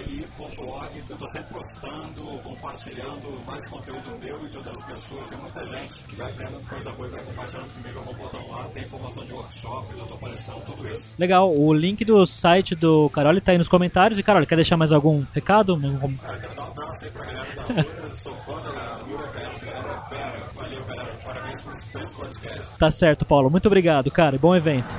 Eu 0.08 1.16
estou 1.16 1.32
sempre 1.32 1.54
postando, 1.54 2.24
compartilhando 2.44 3.46
mais 3.46 3.70
conteúdo 3.70 4.18
meu 4.24 4.46
e 4.46 4.50
de 4.50 4.58
outras 4.58 4.84
pessoas. 4.86 5.30
Tem 5.30 5.38
muita 5.38 5.66
gente 5.66 6.04
que 6.06 6.16
vai 6.16 6.32
aprendendo 6.32 6.70
coisa 6.70 6.92
boa 6.92 7.08
e 7.08 7.12
vai 7.12 7.24
compartilhando 7.24 7.74
comigo. 7.74 8.00
Eu 8.00 8.04
vou 8.04 8.14
botando 8.16 8.50
lá, 8.50 8.64
tem 8.74 8.84
informação 8.84 9.26
de 9.26 9.34
workshop, 9.34 9.88
eu 9.94 10.02
estou 10.04 10.18
aparecendo, 10.18 10.66
tudo 10.66 10.88
isso. 10.88 11.02
Legal, 11.20 11.54
o 11.54 11.74
link 11.74 12.06
do 12.06 12.26
site 12.26 12.74
do 12.76 13.10
Carole 13.10 13.42
tá 13.42 13.52
aí 13.52 13.58
nos 13.58 13.68
comentários. 13.70 14.18
E 14.20 14.24
Carole, 14.24 14.46
quer 14.46 14.56
deixar 14.56 14.78
mais 14.78 14.92
algum 14.94 15.26
recado? 15.34 15.74
Algum- 15.74 16.16
Cara, 16.18 16.38
quero 16.40 16.56
dar 16.56 16.64
um 16.64 16.68
abraço 16.68 17.06
aí 17.06 17.12
pra 17.12 17.26
galera 17.26 17.46
da 17.56 17.64
Lura, 17.74 18.12
sou 18.24 18.34
fã 18.34 18.54
da 18.62 18.98
Lura, 19.06 19.28
galera. 19.34 20.44
Valeu, 20.56 20.86
galera, 20.86 21.20
parabéns 21.24 21.62
por 21.64 21.78
esse 21.78 22.16
podcast. 22.16 22.78
Tá 22.80 22.92
certo, 22.92 23.26
Paulo. 23.26 23.50
Muito 23.50 23.66
obrigado, 23.66 24.10
cara. 24.10 24.36
e 24.36 24.40
Bom 24.40 24.56
evento. 24.56 24.96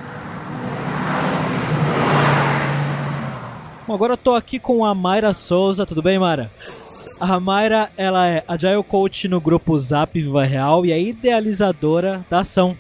Bom, 3.89 3.95
agora 3.95 4.13
eu 4.13 4.17
tô 4.19 4.35
aqui 4.35 4.59
com 4.59 4.85
a 4.85 4.95
Mayra 4.95 5.33
Souza. 5.33 5.87
Tudo 5.87 6.03
bem, 6.03 6.19
Mayra? 6.19 6.51
A 7.19 7.41
Mayra, 7.41 7.89
ela 7.97 8.29
é 8.29 8.45
Agile 8.47 8.83
Coach 8.83 9.27
no 9.29 9.41
grupo 9.41 9.79
Zap 9.79 10.13
Viva 10.13 10.45
Real 10.45 10.85
e 10.85 10.93
é 10.93 11.01
idealizadora 11.01 12.23
da 12.29 12.41
ação. 12.41 12.77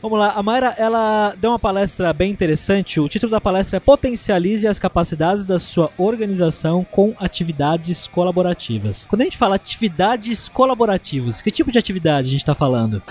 Vamos 0.00 0.18
lá, 0.18 0.32
a 0.34 0.42
Mayra, 0.42 0.74
ela 0.78 1.34
deu 1.38 1.50
uma 1.50 1.58
palestra 1.58 2.14
bem 2.14 2.30
interessante. 2.30 2.98
O 2.98 3.10
título 3.10 3.30
da 3.30 3.42
palestra 3.42 3.76
é 3.76 3.80
Potencialize 3.80 4.66
as 4.66 4.78
capacidades 4.78 5.44
da 5.44 5.58
sua 5.58 5.90
organização 5.98 6.82
com 6.82 7.14
atividades 7.20 8.06
colaborativas. 8.06 9.04
Quando 9.04 9.20
a 9.20 9.24
gente 9.24 9.36
fala 9.36 9.56
atividades 9.56 10.48
colaborativas, 10.48 11.42
que 11.42 11.50
tipo 11.50 11.70
de 11.70 11.78
atividade 11.78 12.28
a 12.28 12.30
gente 12.30 12.40
está 12.40 12.54
falando? 12.54 13.02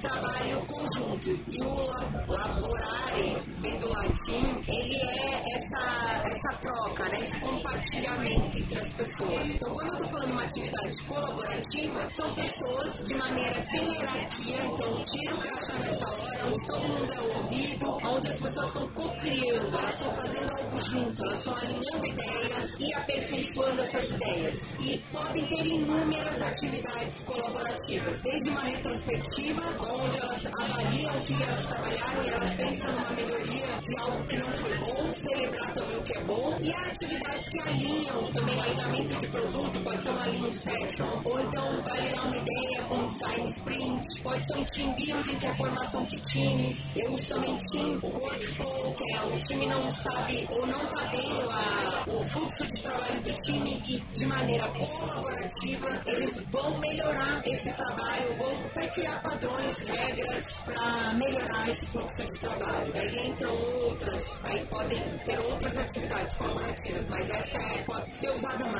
Trabalho 0.00 0.60
conjunto. 0.66 1.30
E 1.48 1.62
o 1.62 2.32
laborare, 2.32 3.36
vem 3.60 3.76
do 3.78 3.88
latim, 3.88 4.62
ele 4.68 4.96
é 4.96 5.56
essa, 5.56 6.28
essa 6.28 6.60
troca, 6.60 7.08
né? 7.08 7.18
esse 7.18 7.40
compartilhamento 7.40 8.58
entre 8.58 8.78
as 8.78 8.87
pessoas. 8.98 9.46
Então, 9.46 9.72
quando 9.72 9.86
eu 9.86 9.92
estou 9.94 10.06
falando 10.08 10.26
de 10.26 10.32
uma 10.32 10.42
atividade 10.42 11.04
colaborativa, 11.06 12.10
são 12.16 12.34
pessoas 12.34 13.06
de 13.06 13.14
maneira 13.14 13.62
sem 13.70 13.92
hierarquia, 13.92 14.64
então 14.64 15.04
tira 15.04 15.34
o 15.34 15.38
crachá 15.38 15.78
nessa 15.78 16.06
hora, 16.08 16.46
onde 16.46 16.66
todo 16.66 16.88
mundo 16.88 17.12
é 17.12 17.20
ouvido, 17.20 17.86
onde 18.04 18.28
as 18.28 18.42
pessoas 18.42 18.66
estão 18.66 18.88
co-criando, 18.88 19.78
elas 19.78 19.94
estão 19.94 20.14
fazendo 20.16 20.50
algo 20.58 20.90
junto, 20.90 21.24
elas 21.24 21.38
estão 21.38 21.56
alinhando 21.56 22.06
ideias 22.06 22.70
e 22.80 22.94
aperfeiçoando 22.94 23.82
essas 23.82 24.08
ideias. 24.08 24.56
E 24.80 24.98
podem 25.12 25.46
ter 25.46 25.66
inúmeras 25.66 26.42
atividades 26.42 27.24
colaborativas, 27.24 28.22
desde 28.22 28.50
uma 28.50 28.64
retrospectiva, 28.64 29.62
onde 29.80 30.16
elas 30.18 30.42
avaliam 30.58 31.14
o 31.14 31.24
que 31.24 31.42
elas 31.42 31.66
trabalharam 31.68 32.24
e 32.24 32.28
elas 32.30 32.54
pensam 32.54 32.92
numa 32.92 33.10
melhoria 33.10 33.66
de 33.78 34.00
algo 34.00 34.24
que 34.24 34.36
não 34.38 34.50
foi 34.60 34.78
bom, 34.78 35.14
celebrar 35.22 35.70
também 35.72 35.96
o 35.96 36.02
que 36.02 36.18
é 36.18 36.24
bom, 36.24 36.58
e 36.60 36.74
há 36.74 36.80
atividades 36.80 37.48
que 37.50 37.60
alinham 37.60 38.24
também 38.32 38.76
na 38.76 38.87
lançamento 38.88 39.20
de 39.20 39.28
produto, 39.28 39.84
pode 39.84 40.02
ser 40.02 40.08
uma 40.08 40.24
lean 40.24 40.58
session, 40.58 41.20
ou 41.24 41.40
então 41.40 41.82
validar 41.82 42.26
uma 42.26 42.36
ideia 42.36 42.82
com 42.88 42.94
um 42.96 43.12
design 43.12 43.54
sprint, 43.56 44.22
pode 44.22 44.46
ser 44.46 44.58
um 44.58 44.64
team 44.64 44.94
building, 44.94 45.38
que 45.38 45.46
é 45.46 45.50
a 45.50 45.56
formação 45.56 46.04
de 46.04 46.16
times. 46.32 46.96
Eu 46.96 47.12
uso 47.12 47.28
também 47.28 47.58
team 47.70 48.00
workflow, 48.02 48.94
que 48.94 49.12
é 49.14 49.22
o 49.24 49.44
time 49.44 49.66
não 49.66 49.94
sabe 49.94 50.46
ou 50.50 50.66
não 50.66 50.80
está 50.80 51.08
tendo 51.10 51.50
a, 51.50 52.04
o 52.06 52.24
fluxo 52.30 52.72
de 52.74 52.82
trabalho 52.82 53.20
do 53.20 53.32
time 53.40 53.80
que 53.82 54.00
de 54.18 54.26
maneira 54.26 54.68
colaborativa 54.68 56.00
eles 56.06 56.40
vão 56.50 56.78
melhorar 56.78 57.46
esse 57.46 57.72
trabalho, 57.72 58.34
vão 58.36 58.88
criar 58.94 59.20
padrões, 59.22 59.76
regras 59.78 60.44
para 60.64 61.12
melhorar 61.14 61.68
esse 61.68 61.86
fluxo 61.86 62.16
de 62.16 62.40
trabalho. 62.40 62.92
Aí 62.94 63.26
entram 63.26 63.54
outras, 63.84 64.24
aí 64.44 64.64
podem 64.66 65.00
ter 65.24 65.38
outras 65.40 65.76
atividades 65.76 66.36
colaborativas, 66.38 67.08
mas 67.08 67.30
essa 67.30 67.58
é, 67.58 67.82
pode 67.84 68.18
ser 68.18 68.30
usada 68.30 68.64
mais 68.64 68.77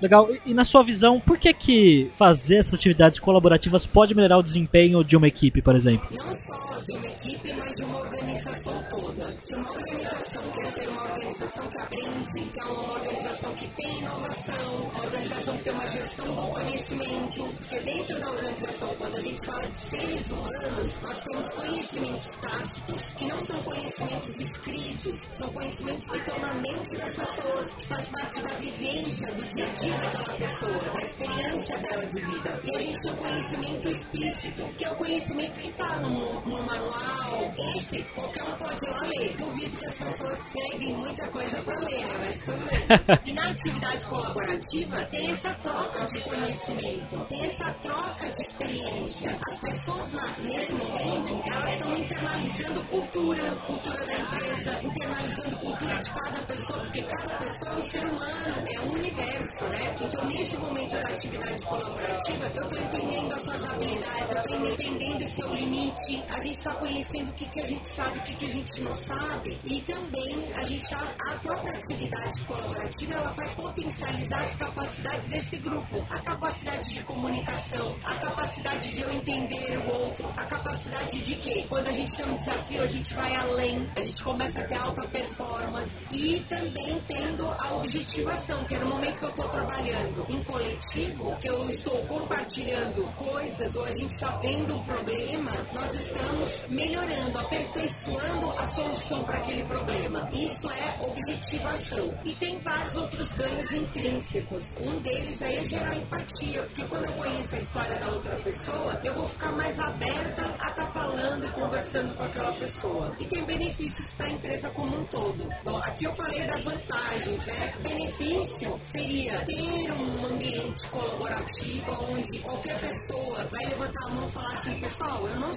Legal. 0.00 0.28
E, 0.30 0.50
e 0.50 0.54
na 0.54 0.64
sua 0.64 0.82
visão, 0.82 1.20
por 1.20 1.38
que 1.38 1.52
que 1.52 2.10
fazer 2.14 2.56
essas 2.56 2.74
atividades 2.74 3.18
colaborativas 3.18 3.86
pode 3.86 4.14
melhorar 4.14 4.38
o 4.38 4.42
desempenho 4.42 5.02
de 5.02 5.16
uma 5.16 5.28
equipe, 5.28 5.62
por 5.62 5.74
exemplo? 5.74 6.08
não 6.12 6.36
só 6.46 6.80
de 6.80 6.92
uma 6.92 7.06
equipe, 7.06 7.52
mas 7.52 7.74
de 7.74 7.84
uma 7.84 7.98
organização 8.00 8.84
toda. 8.90 9.34
Se 9.46 9.54
uma 9.54 9.70
organização 9.70 10.35
quer 10.56 10.72
ser 10.72 10.88
uma 10.88 11.02
organização 11.02 11.66
que 11.68 11.80
aprende, 11.80 12.50
que 12.50 12.60
é 12.60 12.64
uma 12.64 12.92
organização 12.92 13.54
que 13.56 13.68
tem 13.70 13.98
inovação, 13.98 14.88
uma 14.90 15.04
organização 15.04 15.56
que 15.56 15.64
tem 15.64 15.72
uma 15.72 15.88
gestão 15.88 16.26
do 16.26 16.52
conhecimento, 16.52 17.56
porque 17.56 17.80
dentro 17.80 18.20
da 18.20 18.30
organização, 18.30 18.94
quando 18.96 19.16
a 19.16 19.20
gente 19.20 19.46
fala 19.46 19.62
de 19.62 19.90
seres 19.90 20.30
humanos, 20.30 21.02
nós 21.02 21.24
temos 21.24 21.54
conhecimentos 21.54 22.40
tácitos, 22.40 23.14
que 23.16 23.26
não 23.26 23.46
são 23.46 23.72
conhecimentos 23.72 24.40
escritos, 24.40 25.38
são 25.38 25.48
conhecimentos 25.52 26.04
que 26.10 26.16
estão 26.16 26.38
na 26.38 26.54
mente 26.54 26.96
das 26.96 27.18
pessoas, 27.18 27.76
que 27.76 27.88
faz 27.88 28.10
parte 28.10 28.40
da 28.42 28.54
vivência, 28.58 29.26
do 29.28 29.42
dia 29.54 29.64
a 29.64 29.80
dia 29.80 29.94
daquela 29.94 30.36
pessoa, 30.36 30.84
da 30.92 31.02
experiência 31.02 31.76
dela 31.76 32.06
de 32.06 32.20
vida. 32.24 32.60
E 32.64 32.76
a 32.76 32.78
gente 32.78 33.02
tem 33.02 33.16
conhecimento 33.16 33.90
explícito, 33.90 34.74
que 34.76 34.84
é 34.84 34.90
o 34.90 34.96
conhecimento 34.96 35.52
que 35.58 35.66
está 35.66 35.96
no, 36.00 36.40
no 36.40 36.62
manual. 36.62 37.52
Esse, 37.76 38.02
qualquer 38.14 38.42
um 38.44 38.56
pode 38.56 38.84
ir 38.84 38.90
lá 38.90 39.00
ler. 39.02 39.36
Duvido 39.36 39.78
que 39.78 39.86
as 39.86 39.92
pessoas 39.92 40.45
peguem 40.52 40.94
muita 40.96 41.26
coisa 41.28 41.62
para 41.62 41.78
ler, 41.80 42.06
mas 42.18 42.38
tudo 42.44 42.64
bem. 42.68 42.86
E 43.26 43.32
na 43.32 43.50
atividade 43.50 44.04
colaborativa, 44.04 45.04
tem 45.06 45.30
essa 45.30 45.52
troca 45.62 46.06
de 46.06 46.20
conhecimento, 46.22 47.24
tem 47.28 47.44
essa 47.44 47.74
troca 47.82 48.24
de 48.26 48.46
experiência. 48.48 49.38
As 49.50 49.60
pessoas, 49.60 50.12
na- 50.12 50.26
nesse 50.26 50.72
momento, 50.72 51.50
elas 51.52 51.72
estão 51.72 51.96
internalizando 51.96 52.84
cultura, 52.84 53.56
cultura 53.66 54.06
da 54.06 54.14
empresa, 54.14 54.80
internalizando 54.82 55.56
cultura 55.58 55.94
de 55.96 56.10
cada 56.10 56.42
pessoa, 56.46 56.80
porque 56.82 57.02
cada 57.02 57.34
pessoa 57.36 57.72
é 57.72 57.76
um 57.84 57.90
ser 57.90 58.04
humano, 58.06 58.64
é 58.74 58.80
um 58.80 58.92
universo, 58.92 59.64
né? 59.70 59.94
Então, 60.00 60.24
nesse 60.26 60.56
momento 60.58 60.92
da 60.92 61.08
atividade 61.08 61.60
colaborativa, 61.62 62.44
eu 62.54 62.62
estou 62.62 62.78
entendendo 62.80 63.32
as 63.34 63.42
suas 63.42 63.64
habilidades, 63.64 64.15
eu 64.36 64.42
estou 64.42 64.70
entendendo 64.70 65.24
o 65.24 65.36
seu 65.36 65.54
limite, 65.54 66.22
a 66.28 66.40
gente 66.40 66.58
está 66.58 66.74
conhecendo 66.74 67.30
o 67.30 67.34
que, 67.34 67.46
que 67.46 67.60
a 67.60 67.68
gente 67.68 67.96
sabe, 67.96 68.18
o 68.18 68.22
que, 68.22 68.36
que 68.36 68.44
a 68.44 68.54
gente 68.54 68.82
não 68.82 69.00
sabe, 69.00 69.58
e 69.64 69.80
também 69.82 70.54
a 70.54 70.64
gente, 70.64 70.94
a, 70.94 71.32
a 71.32 71.38
própria 71.38 71.78
atividade 71.78 72.44
colaborativa, 72.44 73.14
ela 73.14 73.34
faz 73.34 73.54
potencializar 73.54 74.42
as 74.42 74.56
capacidades 74.58 75.28
desse 75.30 75.56
grupo, 75.56 76.04
a 76.10 76.20
capacidade 76.20 76.94
de 76.94 77.02
comunicação, 77.04 77.96
a 78.04 78.18
capacidade 78.18 78.90
de 78.90 79.02
eu 79.02 79.10
entender 79.12 79.78
o 79.78 80.02
outro, 80.02 80.28
a 80.36 80.44
capacidade 80.44 81.18
de 81.18 81.34
que, 81.36 81.68
quando 81.68 81.88
a 81.88 81.92
gente 81.92 82.16
tem 82.16 82.26
um 82.26 82.36
desafio, 82.36 82.82
a 82.82 82.86
gente 82.86 83.14
vai 83.14 83.36
além, 83.36 83.88
a 83.96 84.02
gente 84.02 84.22
começa 84.22 84.60
a 84.60 84.64
ter 84.64 84.78
alta 84.78 85.08
performance, 85.08 86.06
e 86.12 86.40
também 86.42 87.00
tendo 87.06 87.46
a 87.46 87.76
objetivação, 87.76 88.64
que 88.64 88.74
é 88.74 88.78
no 88.78 88.90
momento 88.90 89.18
que 89.18 89.24
eu 89.24 89.30
estou 89.30 89.48
trabalhando 89.48 90.26
em 90.28 90.44
coletivo, 90.44 91.36
que 91.40 91.48
eu 91.48 91.70
estou 91.70 91.96
compartilhando 92.06 93.02
coisas, 93.14 93.74
ou 93.74 93.84
a 93.84 93.90
gente 93.96 94.12
está 94.12 94.25
vendo 94.40 94.74
um 94.74 94.84
problema, 94.84 95.52
nós 95.72 95.94
estamos 95.94 96.66
melhorando, 96.68 97.38
aperfeiçoando 97.38 98.50
a 98.50 98.74
solução 98.74 99.24
para 99.24 99.38
aquele 99.38 99.64
problema. 99.64 100.28
Isso 100.32 100.70
é 100.70 100.96
objetivação. 101.00 102.14
E 102.24 102.34
tem 102.34 102.58
vários 102.58 102.94
outros 102.96 103.28
ganhos 103.36 103.70
intrínsecos. 103.72 104.64
Um 104.80 104.98
deles 105.00 105.40
é 105.42 105.66
gerar 105.68 105.96
empatia, 105.96 106.62
porque 106.62 106.84
quando 106.86 107.04
eu 107.06 107.12
conheço 107.12 107.56
a 107.56 107.58
história 107.58 107.98
da 107.98 108.08
outra 108.08 108.36
pessoa, 108.36 109.00
eu 109.04 109.14
vou 109.14 109.28
ficar 109.30 109.52
mais 109.52 109.78
aberta 109.78 110.42
a 110.60 110.66
estar 110.68 110.92
falando 110.92 111.44
e 111.44 111.52
conversando 111.52 112.16
com 112.16 112.24
aquela 112.24 112.52
pessoa. 112.52 113.16
E 113.18 113.24
tem 113.26 113.44
benefícios 113.44 114.14
para 114.16 114.28
a 114.28 114.32
empresa 114.32 114.70
como 114.70 114.98
um 114.98 115.04
todo. 115.06 115.48
Então, 115.60 115.76
aqui 115.76 116.04
eu 116.04 116.12
falei 116.14 116.46
das 116.46 116.64
vantagens, 116.64 117.46
né? 117.46 117.74
Benefício 117.82 118.80
seria 118.90 119.44
ter 119.44 119.92
um 119.92 120.26
ambiente 120.26 120.90
colaborativo 120.90 121.92
onde 122.10 122.38
qualquer 122.40 122.78
pessoa 122.80 123.44
vai 123.44 123.66
levantar 123.66 124.06
a 124.06 124.10
mão 124.16 125.56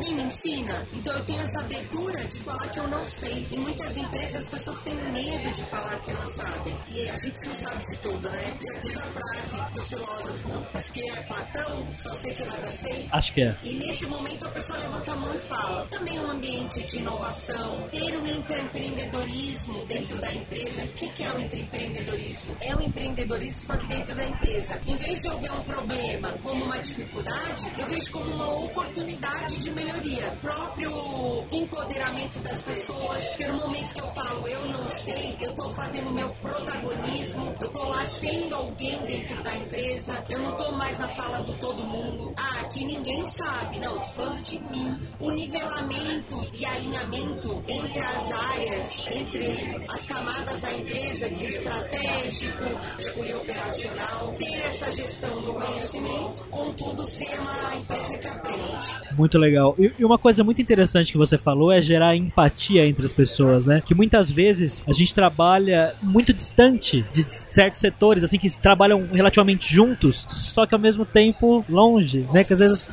alguém 0.00 0.14
me 0.14 0.22
ensina? 0.22 0.86
Então 0.94 1.14
eu 1.14 1.24
tenho 1.24 1.40
essa 1.40 1.60
abertura 1.60 2.20
de 2.20 2.42
falar 2.42 2.68
que 2.68 2.80
eu 2.80 2.88
não 2.88 3.04
sei. 3.18 3.46
Em 3.52 3.58
muitas 3.58 3.96
empresas 3.96 4.42
as 4.42 4.50
pessoas 4.50 4.82
têm 4.82 4.94
medo 4.94 5.56
de 5.56 5.64
falar 5.66 6.00
que 6.00 6.12
não 6.12 6.36
sabem. 6.36 6.74
E 6.88 7.08
a 7.08 7.16
gente 7.16 7.48
não 7.48 7.54
sabe 7.62 7.92
de 7.92 7.98
tudo, 8.00 8.30
né? 8.30 8.54
Diz 8.82 8.96
a 8.96 9.02
frase 9.02 9.74
do 9.74 9.82
filósofo, 9.82 10.78
acho 10.78 10.92
que 10.92 11.10
é 11.10 11.22
Platão, 11.24 11.86
só 12.02 12.20
sei 12.20 12.34
que 12.34 12.44
nada 12.44 12.70
sei. 12.82 13.08
Acho 13.12 13.32
que 13.32 13.42
é. 13.42 13.56
E 13.62 13.76
nesse 13.76 14.06
momento 14.06 14.46
a 14.46 14.50
pessoa 14.50 14.78
levanta 14.78 15.12
a 15.12 15.16
mão 15.16 15.34
e 15.34 15.40
fala. 15.40 15.86
Também 15.90 16.18
um 16.18 16.30
ambiente 16.30 16.80
de 16.88 16.96
inovação, 16.98 17.88
ter 17.90 18.16
um 18.16 18.26
intraempreendedorismo 18.26 19.86
dentro 19.86 20.18
da 20.18 20.32
empresa. 20.32 20.82
O 20.82 21.12
que 21.12 21.22
é 21.22 21.32
o 21.32 21.40
intraempreendedorismo? 21.40 22.56
É 22.60 22.74
o 22.74 22.82
empreendedorismo 22.82 23.66
só 23.66 23.76
que 23.76 23.86
dentro 23.86 24.14
da 24.14 24.24
empresa. 24.24 24.80
Em 24.86 24.96
vez 24.96 25.20
de 25.20 25.28
eu 25.28 25.38
ver 25.38 25.52
um 25.52 25.62
problema 25.62 26.32
como 26.42 26.64
uma 26.64 26.78
dificuldade, 26.78 27.62
eu 27.78 27.86
vejo 27.86 28.12
como 28.12 28.34
uma 28.34 28.64
oportunidade 28.64 29.56
de 29.56 29.70
melhoria. 29.70 29.89
O 29.90 30.36
próprio 30.36 31.44
empoderamento 31.50 32.38
das 32.42 32.62
pessoas, 32.62 33.36
que 33.36 33.44
no 33.48 33.58
momento 33.58 33.92
que 33.92 34.00
eu 34.00 34.06
falo 34.12 34.46
eu 34.46 34.64
não 34.68 34.88
sei, 35.04 35.36
eu 35.40 35.50
estou 35.50 35.74
fazendo 35.74 36.12
meu 36.12 36.28
protagonismo, 36.40 37.54
eu 37.60 37.66
estou 37.66 37.88
lá 37.88 38.04
sendo 38.04 38.54
alguém 38.54 38.96
dentro 39.00 39.42
da 39.42 39.56
empresa, 39.56 40.24
eu 40.30 40.38
não 40.38 40.52
estou 40.52 40.72
mais 40.72 40.96
na 40.98 41.08
fala 41.08 41.42
do 41.42 41.52
todo 41.54 41.82
mundo. 41.82 42.32
Ah, 42.36 42.60
aqui 42.60 42.84
ninguém 42.84 43.24
sabe. 43.36 43.80
Não, 43.80 44.00
falando 44.14 44.42
de 44.44 44.60
mim. 44.70 44.96
O 45.18 45.30
nivelamento 45.32 46.40
e 46.54 46.64
alinhamento 46.64 47.62
entre 47.68 48.00
as 48.00 48.30
áreas, 48.30 48.90
entre 49.10 49.76
as 49.88 50.08
camadas 50.08 50.60
da 50.60 50.72
empresa, 50.72 51.28
de 51.30 51.46
estratégico, 51.46 52.64
de 52.98 53.34
operacional, 53.34 54.34
ter 54.38 54.66
essa 54.66 54.92
gestão 54.92 55.42
do 55.42 55.52
conhecimento, 55.52 56.44
contudo 56.50 57.12
ser 57.12 57.40
uma 57.40 57.74
empresa 57.74 58.18
que 58.18 58.28
aprende. 58.28 59.16
Muito 59.16 59.38
legal. 59.38 59.69
E, 59.78 59.92
e 59.98 60.04
uma 60.04 60.18
coisa 60.18 60.42
muito 60.44 60.60
interessante 60.60 61.12
que 61.12 61.18
você 61.18 61.38
falou 61.38 61.72
é 61.72 61.80
gerar 61.80 62.16
empatia 62.16 62.86
entre 62.86 63.04
as 63.04 63.12
pessoas, 63.12 63.66
né? 63.66 63.82
Que 63.84 63.94
muitas 63.94 64.30
vezes 64.30 64.82
a 64.86 64.92
gente 64.92 65.14
trabalha 65.14 65.94
muito 66.02 66.32
distante 66.32 67.04
de 67.12 67.22
certos 67.22 67.80
setores, 67.80 68.24
assim, 68.24 68.38
que 68.38 68.48
trabalham 68.60 69.06
relativamente 69.12 69.72
juntos, 69.72 70.24
só 70.28 70.66
que 70.66 70.74
ao 70.74 70.80
mesmo 70.80 71.04
tempo 71.04 71.64
longe, 71.68 72.26
né? 72.32 72.44
Que 72.44 72.52
às 72.52 72.58
vezes. 72.58 72.84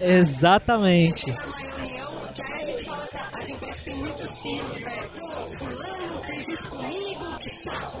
Exatamente. 0.00 1.32
fulano 5.66 6.22
fez 6.22 6.68
comigo, 6.68 7.38
que 7.38 7.50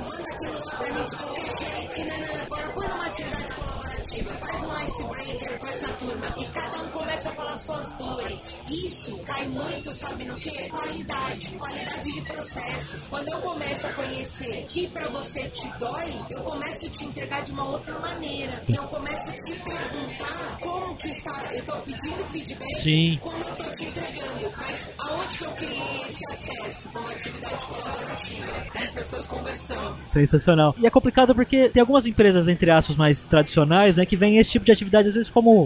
manda 0.00 0.24
aquilo 0.32 0.60
de 0.60 1.16
qualquer 1.16 1.56
jeito, 1.58 2.00
e 2.00 2.04
não, 2.04 2.18
não, 2.18 2.26
não, 2.26 2.42
agora 2.44 2.68
põe 2.70 2.88
numa 2.88 3.06
atividade 3.06 3.54
colaborativa, 3.54 4.32
faz 4.34 4.64
um 4.64 5.65
icebreaker 5.76 5.76
com 5.76 5.86
essa 5.86 5.92
turma, 5.96 6.26
e 6.36 6.46
cada 6.46 6.82
um 6.82 6.88
começa 6.90 7.28
a 7.28 7.34
falar 7.34 7.62
suas 7.64 7.94
dores. 7.96 8.40
Isso 8.70 9.22
cai 9.24 9.48
muito, 9.48 10.00
sabe 10.00 10.24
no 10.24 10.34
quê? 10.36 10.68
Qualidade, 10.70 11.56
qualidade 11.56 12.12
de 12.12 12.22
processo. 12.22 13.10
Quando 13.10 13.28
eu 13.28 13.40
começo 13.40 13.86
a 13.86 13.92
conhecer 13.92 14.66
que 14.68 14.88
pra 14.88 15.08
você 15.08 15.48
te 15.50 15.68
dói, 15.78 16.14
eu 16.30 16.42
começo 16.42 16.86
a 16.86 16.90
te 16.90 17.04
entregar 17.04 17.42
de 17.42 17.52
uma 17.52 17.68
outra 17.70 17.98
maneira. 17.98 18.62
E 18.68 18.74
eu 18.74 18.82
começo 18.84 19.24
a 19.24 19.32
te 19.32 19.62
perguntar 19.62 20.58
como 20.60 20.96
que 20.96 21.08
está, 21.08 21.44
eu 21.52 21.64
tô 21.64 21.76
pedindo 21.78 22.24
feedback 22.32 22.74
Sim. 22.74 23.18
como 23.22 23.36
eu 23.36 23.48
estou 23.48 23.66
te 23.66 23.84
entregando, 23.84 24.52
mas 24.56 24.92
aonde 24.98 25.38
que 25.38 25.44
eu 25.44 25.52
criei 25.52 26.00
esse 26.00 26.32
acesso 26.32 26.88
com 26.90 26.98
atividade 26.98 27.66
colaborativa. 27.66 28.16
Sensacional. 30.04 30.74
E 30.78 30.86
é 30.86 30.90
complicado 30.90 31.34
porque 31.34 31.68
tem 31.68 31.80
algumas 31.80 32.06
empresas, 32.06 32.48
entre 32.48 32.70
aspas, 32.70 32.96
mais 32.96 33.24
tradicionais, 33.24 33.96
né, 33.96 34.06
que 34.06 34.16
veem 34.16 34.38
esse 34.38 34.50
tipo 34.50 34.64
de 34.64 34.72
atividade 34.72 35.08
às 35.08 35.14
vezes 35.14 35.30
como 35.30 35.65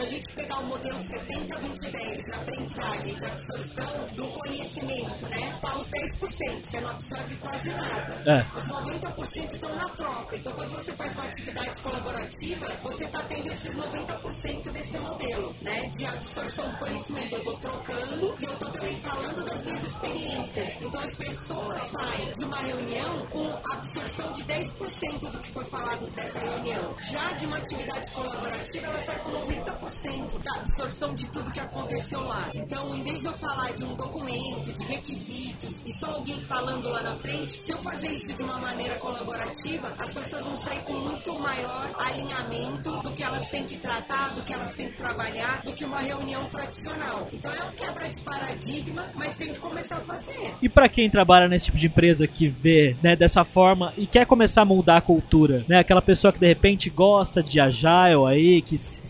se 0.00 0.06
a 0.06 0.10
gente 0.10 0.34
pegar 0.34 0.58
o 0.60 0.66
modelo 0.66 0.98
70-20-10 0.98 2.26
na 2.28 2.40
aprendizagem 2.40 3.20
da 3.20 3.26
absorção 3.28 4.06
do 4.16 4.28
conhecimento, 4.28 5.28
né? 5.28 5.58
Fala 5.60 5.84
10%, 5.84 6.70
que 6.70 6.80
não 6.80 6.90
absorve 6.90 7.36
quase 7.36 7.70
nada. 7.70 8.22
É. 8.24 8.40
Os 8.58 8.68
90% 8.68 9.54
estão 9.54 9.76
na 9.76 9.88
troca. 9.90 10.36
Então, 10.36 10.52
quando 10.52 10.70
você 10.70 10.92
faz 10.92 11.12
uma 11.12 11.24
atividade 11.24 11.82
colaborativa, 11.82 12.66
você 12.82 13.04
está 13.04 13.22
tendo 13.24 13.52
esses 13.52 13.76
90% 13.76 14.72
desse 14.72 14.98
modelo, 14.98 15.54
né? 15.60 15.92
De 15.96 16.06
absorção 16.06 16.70
do 16.70 16.78
conhecimento. 16.78 17.32
Eu 17.34 17.38
estou 17.38 17.56
trocando 17.58 18.36
e 18.40 18.44
eu 18.44 18.52
estou 18.52 18.70
também 18.70 18.96
falando 19.02 19.44
das 19.44 19.66
minhas 19.66 19.84
experiências. 19.84 20.82
Então, 20.82 21.00
as 21.00 21.18
pessoas 21.18 21.90
saem 21.92 22.34
de 22.38 22.44
uma 22.44 22.62
reunião 22.62 23.26
com 23.26 23.60
absorção 23.70 24.32
de 24.32 24.44
10% 24.44 25.30
do 25.30 25.42
que 25.42 25.52
foi 25.52 25.64
falado 25.66 26.10
dessa 26.12 26.40
reunião. 26.40 26.96
Já 26.98 27.32
de 27.32 27.46
uma 27.46 27.58
atividade 27.58 28.10
colaborativa, 28.12 28.86
ela 28.86 29.04
sai 29.04 29.18
com 29.18 29.30
90% 29.32 29.89
da 29.94 30.60
absorção 30.62 31.14
de 31.16 31.26
tudo 31.30 31.50
que 31.52 31.58
aconteceu 31.58 32.20
lá. 32.20 32.48
Então, 32.54 32.94
em 32.94 33.02
vez 33.02 33.20
de 33.22 33.26
eu 33.28 33.32
falar 33.38 33.72
de 33.76 33.84
um 33.84 33.96
documento, 33.96 34.72
de 34.78 34.84
requisitos, 34.84 35.74
e 35.84 35.92
só 35.98 36.12
alguém 36.12 36.40
falando 36.46 36.88
lá 36.88 37.02
na 37.02 37.16
frente, 37.18 37.60
se 37.66 37.72
eu 37.74 37.82
fazer 37.82 38.06
isso 38.12 38.26
de 38.26 38.42
uma 38.42 38.58
maneira 38.60 38.96
colaborativa, 39.00 39.92
as 39.98 40.14
pessoas 40.14 40.46
vão 40.46 40.62
sair 40.62 40.80
com 40.84 40.92
muito 40.92 41.36
maior 41.40 41.90
alinhamento 41.98 42.90
do 43.02 43.10
que 43.12 43.22
elas 43.22 43.48
têm 43.50 43.66
que 43.66 43.78
tratar, 43.80 44.28
do 44.34 44.44
que 44.44 44.52
elas 44.52 44.76
têm 44.76 44.90
que 44.90 44.96
trabalhar, 44.96 45.60
do 45.64 45.72
que 45.74 45.84
uma 45.84 46.00
reunião 46.00 46.44
tradicional. 46.48 47.26
Então, 47.32 47.52
é 47.52 47.64
um 47.64 47.72
quebra 47.72 48.08
de 48.08 48.20
paradigma, 48.22 49.06
mas 49.16 49.34
tem 49.36 49.52
que 49.52 49.58
começar 49.58 49.96
a 49.96 50.00
fazer. 50.00 50.54
E 50.62 50.68
pra 50.68 50.88
quem 50.88 51.10
trabalha 51.10 51.48
nesse 51.48 51.66
tipo 51.66 51.76
de 51.78 51.86
empresa 51.88 52.26
que 52.28 52.48
vê, 52.48 52.96
né, 53.02 53.16
dessa 53.16 53.42
forma 53.44 53.92
e 53.98 54.06
quer 54.06 54.24
começar 54.24 54.62
a 54.62 54.64
mudar 54.64 54.98
a 54.98 55.00
cultura, 55.00 55.64
né, 55.68 55.78
aquela 55.80 56.00
pessoa 56.02 56.32
que 56.32 56.38
de 56.38 56.46
repente 56.46 56.88
gosta 56.88 57.42
de 57.42 57.58
agile 57.60 58.24
aí, 58.28 58.62
que 58.62 58.76
s- 58.76 59.02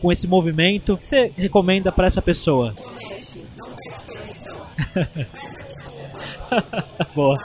com 0.00 0.12
esse 0.12 0.26
movimento, 0.26 0.94
o 0.94 0.96
que 0.96 1.04
você 1.04 1.30
recomenda 1.36 1.92
pra 1.92 2.06
essa 2.06 2.22
pessoa? 2.22 2.74
Boa. 7.14 7.38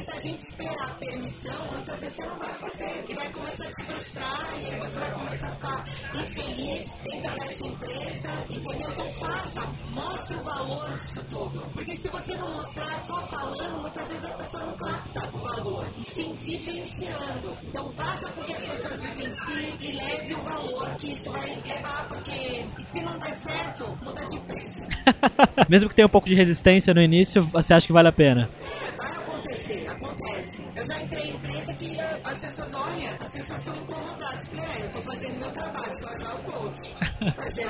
Porque 0.00 0.04
se 0.04 0.12
a 0.12 0.20
gente 0.20 0.48
esperar 0.48 0.98
permissão, 0.98 1.66
muitas 1.72 2.00
vezes 2.00 2.16
você 2.16 2.24
não 2.26 2.38
vai 2.38 2.54
fazer. 2.54 3.04
E 3.08 3.14
vai 3.14 3.32
começar 3.32 3.64
a 3.64 3.68
se 3.68 3.84
frustrar, 3.84 4.58
e 4.58 4.78
você 4.78 4.98
vai 4.98 5.12
começar 5.12 5.48
a 5.48 5.54
ficar 5.54 5.84
infeliz 6.14 6.90
dentro 7.02 7.34
dessa 7.34 7.66
empresa. 7.66 8.44
Entendeu? 8.50 8.90
Então 8.92 9.12
faça, 9.20 9.62
mostre 9.90 10.36
o 10.36 10.42
valor 10.42 11.00
disso 11.00 11.26
tudo. 11.30 11.60
Porque 11.72 11.96
se 11.96 12.08
você 12.08 12.34
não 12.34 12.52
mostrar 12.52 13.04
só 13.06 13.26
falando, 13.28 13.80
muitas 13.80 14.08
vezes 14.08 14.24
a 14.24 14.28
pessoa 14.28 14.66
não 14.66 14.76
capta 14.76 15.36
o 15.36 15.38
valor. 15.38 15.86
E 15.98 16.14
sim, 16.14 16.34
vivenciando. 16.44 17.56
Então 17.62 17.92
faça 17.92 18.32
com 18.32 18.44
que 18.44 18.52
a 18.52 18.56
pessoa 18.56 18.96
vivencie 18.96 19.76
e 19.80 19.92
leve 19.96 20.34
o 20.34 20.42
valor 20.42 20.94
que 20.96 21.12
isso 21.12 21.30
vai 21.30 21.60
levar, 21.60 22.08
porque 22.08 22.66
se 22.92 23.00
não 23.02 23.18
der 23.18 23.42
certo, 23.42 23.98
muda 24.02 24.24
de 24.26 24.40
preço. 24.40 24.78
Mesmo 25.68 25.88
que 25.88 25.94
tenha 25.94 26.06
um 26.06 26.10
pouco 26.10 26.28
de 26.28 26.34
resistência 26.34 26.94
no 26.94 27.02
início, 27.02 27.42
você 27.42 27.74
acha 27.74 27.86
que 27.86 27.92
vale 27.92 28.08
a 28.08 28.12
pena? 28.12 28.48
Yeah. 37.20 37.32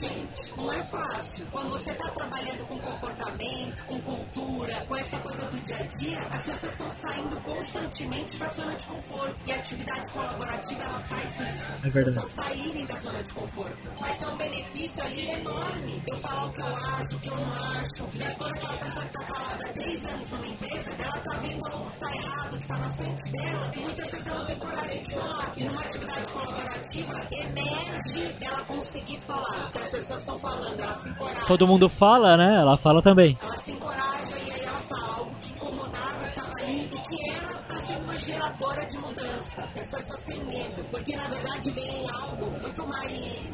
gente. 0.00 0.56
Não 0.56 0.72
é 0.72 0.84
fácil. 0.90 1.46
Quando 1.50 1.70
você 1.70 1.94
tá 1.94 2.08
trabalhando 2.12 2.66
com 2.66 2.78
comportamento, 2.78 3.84
com 3.86 4.00
cultura, 4.00 4.86
com 4.86 4.96
essa 4.96 5.18
coisa 5.20 5.42
do 5.46 5.66
dia 5.66 5.76
a 5.76 5.82
dia, 5.98 6.18
as 6.18 6.44
pessoas 6.44 6.72
estão 6.72 6.90
saindo 7.02 7.40
constantemente 7.42 8.38
da 8.38 8.48
zona 8.54 8.76
de 8.76 8.86
conforto. 8.86 9.36
E 9.46 9.52
a 9.52 9.56
atividade 9.56 10.12
colaborativa, 10.12 10.82
ela 10.82 11.00
faz 11.00 11.40
isso. 11.40 11.66
É 11.84 11.90
verdade. 11.90 12.26
Pessoas 12.26 12.34
saírem 12.34 12.86
da 12.86 13.00
zona 13.00 13.22
de 13.22 13.34
conforto. 13.34 13.92
Mas 14.00 14.18
tem 14.18 14.28
um 14.28 14.36
benefício 14.36 15.04
ali 15.04 15.30
enorme. 15.30 16.02
Eu 16.06 16.20
falar 16.20 16.44
o 16.46 16.52
que 16.52 16.60
eu 16.60 16.76
acho, 16.76 17.16
o 17.16 17.20
que 17.20 17.28
eu 17.28 17.36
não 17.36 17.52
acho. 17.52 18.16
E 18.16 18.22
agora 18.22 18.54
aquela 18.54 18.76
pessoa 18.78 19.04
que 19.04 19.12
tá 19.12 19.20
falando 19.26 19.62
há 19.62 19.72
três 19.72 20.04
anos 20.04 20.30
numa 20.30 20.46
empresa, 20.46 20.90
ela 20.98 21.12
tá 21.12 21.38
vendo 21.40 21.66
algo 21.72 21.90
que 21.90 21.98
tá 21.98 22.14
errado, 22.14 22.58
que 22.58 22.68
tá 22.68 22.78
na 22.78 22.94
frente 22.94 23.32
dela. 23.32 23.70
E 23.74 23.80
muitas 23.80 24.10
vezes 24.10 24.26
ela 24.26 24.44
tem 24.46 24.58
coragem 24.58 25.02
de 25.04 25.14
falar. 25.14 25.52
E 25.56 25.64
numa 25.64 25.80
atividade 25.80 26.32
colaborativa, 26.32 27.20
emerge 27.30 28.36
ela 28.40 28.64
conseguir 28.64 29.20
falar. 29.22 29.70
Pessoas 29.90 30.20
estão 30.20 30.38
falando, 30.38 30.80
ela 30.80 31.02
se 31.02 31.08
encoraja. 31.08 31.46
Todo 31.46 31.66
mundo 31.66 31.88
fala, 31.88 32.36
né? 32.36 32.60
Ela 32.60 32.76
fala 32.76 33.00
também. 33.02 33.38
Ela 33.40 33.56
se 33.62 33.70
encoraja 33.72 34.38
e 34.38 34.50
aí 34.50 34.60
ela 34.60 34.80
fala 34.82 35.14
algo 35.16 35.30
que 35.42 35.50
incomodava, 35.50 36.28
estava 36.28 36.52
ali, 36.58 36.90
e 37.10 37.30
era 37.30 37.46
para 37.66 37.80
ser 37.84 37.96
uma 37.96 38.18
geradora 38.18 38.86
de 38.86 38.98
mudança. 38.98 39.62
As 39.62 39.70
pessoas 39.70 40.20
têm 40.26 40.44
medo, 40.44 40.84
porque 40.90 41.16
na 41.16 41.28
verdade 41.28 41.70
vem 41.70 42.10
algo 42.10 42.50
muito 42.60 42.86
mais 42.86 43.48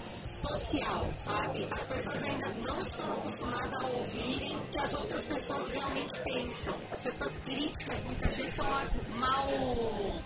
social, 0.44 1.06
sabe? 1.24 1.64
As 1.70 1.88
pessoas 1.88 2.22
ainda 2.22 2.48
não 2.66 2.82
estão 2.82 3.12
acostumadas 3.12 3.72
a 3.72 3.86
ouvirem 3.86 4.56
o 4.56 4.66
que 4.66 4.78
as 4.78 4.92
outras 4.92 5.28
pessoas 5.28 5.74
realmente 5.74 6.20
pensam. 6.22 6.74
As 6.92 7.00
pessoas 7.00 7.38
críticas 7.40 8.04
muitas 8.04 8.36
vezes 8.36 8.54
são 8.54 8.66
mal 9.18 9.48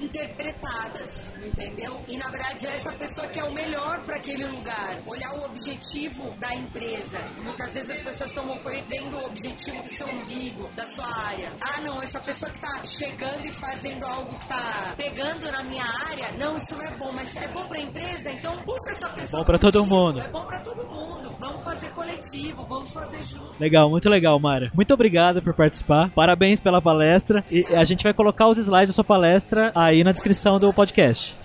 interpretadas, 0.01 1.37
entendeu? 1.45 2.01
E 2.09 2.17
na 2.17 2.29
verdade 2.29 2.67
essa 2.67 2.93
pessoa 2.93 3.29
que 3.29 3.41
é 3.41 3.45
o 3.45 3.55
melhor 3.55 4.05
para 4.05 4.17
aquele 4.17 4.47
lugar. 4.47 4.97
Olhar 5.07 5.35
o 5.35 5.45
objetivo 5.45 6.31
da 6.39 6.53
empresa. 6.55 7.19
Muitas 7.43 7.75
vezes 7.75 7.91
as 7.91 8.05
pessoas 8.05 8.31
estão 8.31 8.49
vendo 8.89 9.17
o 9.17 9.25
objetivo 9.27 9.83
do 9.83 9.95
seu 9.95 10.07
umbigo, 10.09 10.69
da 10.75 10.85
sua 10.97 11.29
área. 11.29 11.53
Ah, 11.61 11.81
não, 11.83 12.03
essa 12.03 12.21
pessoa 12.21 12.51
que 12.51 12.61
tá 12.61 12.83
chegando 12.89 13.47
e 13.47 13.61
fazendo 13.61 14.05
algo 14.05 14.39
que 14.39 14.49
tá 14.49 14.95
pegando 14.97 15.51
na 15.51 15.63
minha 15.65 15.85
área, 15.85 16.33
não, 16.39 16.57
isso 16.57 16.75
não 16.75 16.87
é 16.87 16.97
bom, 16.97 17.13
mas 17.13 17.37
é 17.37 17.47
bom 17.49 17.67
pra 17.69 17.81
empresa, 17.81 18.31
então 18.31 18.57
puxa 18.57 18.91
essa 18.97 19.09
pessoa. 19.15 19.41
Bom 19.41 19.45
pra 19.45 19.59
todo 19.59 19.85
mundo. 19.85 20.08
É 20.17 20.29
bom 20.29 20.45
pra 20.47 20.61
todo 20.61 20.87
mundo. 20.87 21.31
Vamos 21.39 21.63
fazer 21.65 21.91
coletivo, 21.91 22.65
vamos 22.67 22.91
fazer 22.91 23.23
junto. 23.23 23.55
Legal, 23.61 23.91
muito 23.91 24.09
legal, 24.09 24.39
Mara. 24.39 24.71
Muito 24.75 24.95
obrigado 24.95 25.43
por 25.43 25.55
participar. 25.55 26.11
Parabéns 26.11 26.61
pela 26.61 26.81
palestra. 26.81 27.45
E 27.51 27.65
a 27.75 27.85
gente 27.85 28.03
vai 28.03 28.15
colocar 28.15 28.49
os 28.49 28.59
slides 28.59 28.89
da 28.89 28.95
sua 28.95 29.05
palestra 29.05 29.71
aí 29.75 30.03
na 30.03 30.13
descrição 30.13 30.59
do 30.59 30.73
podcast. 30.73 31.37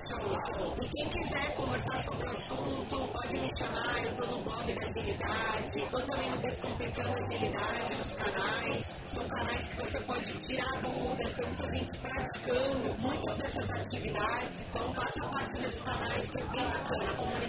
Quem 0.93 1.05
quiser 1.09 1.55
conversar 1.55 2.03
sobre 2.05 2.27
o 2.27 2.31
assunto, 2.31 3.07
pode 3.11 3.33
me 3.33 3.49
chamar, 3.57 4.03
eu 4.03 4.15
tô 4.15 4.25
no 4.27 4.43
blog 4.43 4.73
da 4.73 4.81
agilidade, 4.87 5.89
tô 5.89 5.99
também 6.01 6.29
no 6.29 6.37
Descomplicando 6.37 7.09
a 7.09 7.25
Agilidade, 7.25 7.97
nos 7.97 8.17
canais. 8.17 8.83
São 9.13 9.27
canais 9.27 9.69
que 9.69 9.75
você 9.75 9.99
pode 10.01 10.37
tirar 10.43 10.81
dúvidas, 10.81 11.33
tem 11.33 11.47
muita 11.47 11.65
gente 11.73 11.97
praticando 11.99 12.95
muitas 12.99 13.37
dessas 13.37 13.69
atividades, 13.69 14.49
então 14.69 14.93
faça 14.93 15.29
parte 15.31 15.61
desses 15.61 15.83
canais 15.83 16.25
que 16.31 16.37
bem 16.37 16.65
bacana. 16.65 17.03
Está 17.03 17.42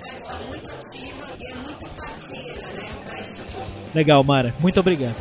Legal, 3.94 4.24
Mara. 4.24 4.52
Muito 4.58 4.80
obrigado. 4.80 5.14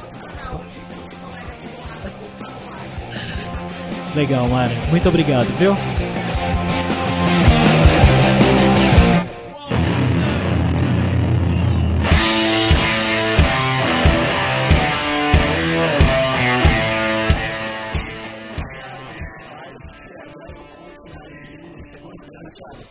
Legal, 4.16 4.48
Mara. 4.48 4.74
Muito 4.90 5.08
obrigado, 5.10 5.48
viu? 5.58 5.76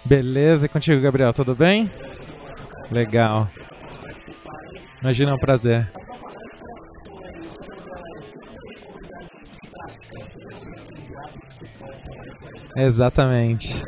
Beleza, 0.04 0.66
e 0.66 0.68
contigo, 0.68 1.00
Gabriel, 1.00 1.32
tudo 1.32 1.54
bem? 1.54 1.90
Legal. 2.92 3.48
Imagina, 5.00 5.30
é 5.30 5.34
um 5.34 5.38
prazer. 5.38 5.90
Exatamente. 12.76 13.82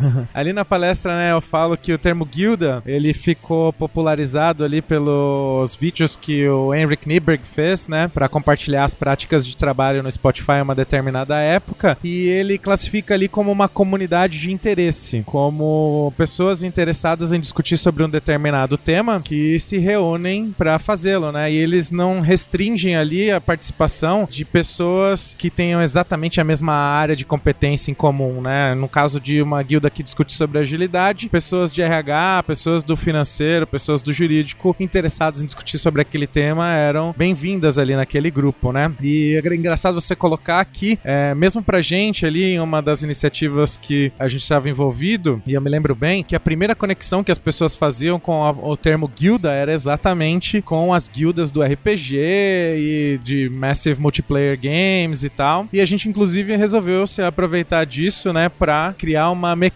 Ali 0.34 0.52
na 0.52 0.64
palestra, 0.64 1.16
né, 1.16 1.32
eu 1.32 1.40
falo 1.40 1.76
que 1.76 1.92
o 1.92 1.98
termo 1.98 2.24
guilda, 2.24 2.82
ele 2.86 3.12
ficou 3.12 3.72
popularizado 3.72 4.64
ali 4.64 4.82
pelos 4.82 5.74
vídeos 5.74 6.16
que 6.16 6.46
o 6.48 6.74
Henrik 6.74 7.08
Nieberg 7.08 7.42
fez, 7.44 7.88
né, 7.88 8.08
para 8.12 8.28
compartilhar 8.28 8.84
as 8.84 8.94
práticas 8.94 9.46
de 9.46 9.56
trabalho 9.56 10.02
no 10.02 10.10
Spotify 10.10 10.52
em 10.58 10.62
uma 10.62 10.74
determinada 10.74 11.38
época, 11.38 11.96
e 12.02 12.26
ele 12.28 12.58
classifica 12.58 13.14
ali 13.14 13.28
como 13.28 13.50
uma 13.50 13.68
comunidade 13.68 14.38
de 14.38 14.52
interesse, 14.52 15.22
como 15.26 16.12
pessoas 16.16 16.62
interessadas 16.62 17.32
em 17.32 17.40
discutir 17.40 17.76
sobre 17.76 18.02
um 18.02 18.08
determinado 18.08 18.76
tema 18.76 19.20
que 19.20 19.58
se 19.58 19.78
reúnem 19.78 20.54
para 20.56 20.78
fazê-lo, 20.78 21.32
né? 21.32 21.50
E 21.50 21.56
eles 21.56 21.90
não 21.90 22.20
restringem 22.20 22.96
ali 22.96 23.30
a 23.30 23.40
participação 23.40 24.26
de 24.30 24.44
pessoas 24.44 25.34
que 25.38 25.50
tenham 25.50 25.82
exatamente 25.82 26.40
a 26.40 26.44
mesma 26.44 26.74
área 26.74 27.16
de 27.16 27.24
competência 27.24 27.90
em 27.90 27.94
comum, 27.94 28.40
né? 28.40 28.74
No 28.74 28.88
caso 28.88 29.20
de 29.20 29.42
uma 29.42 29.62
guilda 29.62 29.85
que 29.90 30.02
discute 30.02 30.32
sobre 30.32 30.58
agilidade, 30.58 31.28
pessoas 31.28 31.72
de 31.72 31.82
RH, 31.82 32.44
pessoas 32.46 32.82
do 32.82 32.96
financeiro, 32.96 33.66
pessoas 33.66 34.02
do 34.02 34.12
jurídico 34.12 34.74
interessadas 34.78 35.42
em 35.42 35.46
discutir 35.46 35.78
sobre 35.78 36.02
aquele 36.02 36.26
tema 36.26 36.72
eram 36.72 37.14
bem-vindas 37.16 37.78
ali 37.78 37.94
naquele 37.94 38.30
grupo, 38.30 38.72
né? 38.72 38.92
E 39.00 39.40
é 39.42 39.54
engraçado 39.54 40.00
você 40.00 40.14
colocar 40.14 40.64
que, 40.64 40.98
é, 41.04 41.34
mesmo 41.34 41.62
pra 41.62 41.80
gente 41.80 42.26
ali, 42.26 42.44
em 42.44 42.60
uma 42.60 42.82
das 42.82 43.02
iniciativas 43.02 43.76
que 43.76 44.12
a 44.18 44.28
gente 44.28 44.42
estava 44.42 44.68
envolvido, 44.68 45.42
e 45.46 45.54
eu 45.54 45.60
me 45.60 45.70
lembro 45.70 45.94
bem, 45.94 46.22
que 46.22 46.36
a 46.36 46.40
primeira 46.40 46.74
conexão 46.74 47.24
que 47.24 47.32
as 47.32 47.38
pessoas 47.38 47.74
faziam 47.74 48.18
com 48.18 48.44
a, 48.44 48.50
o 48.50 48.76
termo 48.76 49.08
guilda 49.08 49.52
era 49.52 49.72
exatamente 49.72 50.60
com 50.62 50.92
as 50.92 51.08
guildas 51.08 51.50
do 51.50 51.62
RPG 51.62 52.16
e 52.16 53.20
de 53.22 53.48
Massive 53.48 54.00
Multiplayer 54.00 54.58
Games 54.60 55.24
e 55.24 55.28
tal. 55.28 55.68
E 55.72 55.80
a 55.80 55.84
gente, 55.84 56.08
inclusive, 56.08 56.56
resolveu 56.56 57.06
se 57.06 57.22
aproveitar 57.22 57.84
disso, 57.84 58.32
né, 58.32 58.48
pra 58.48 58.94
criar 58.96 59.30
uma 59.30 59.54
mecânica 59.54 59.75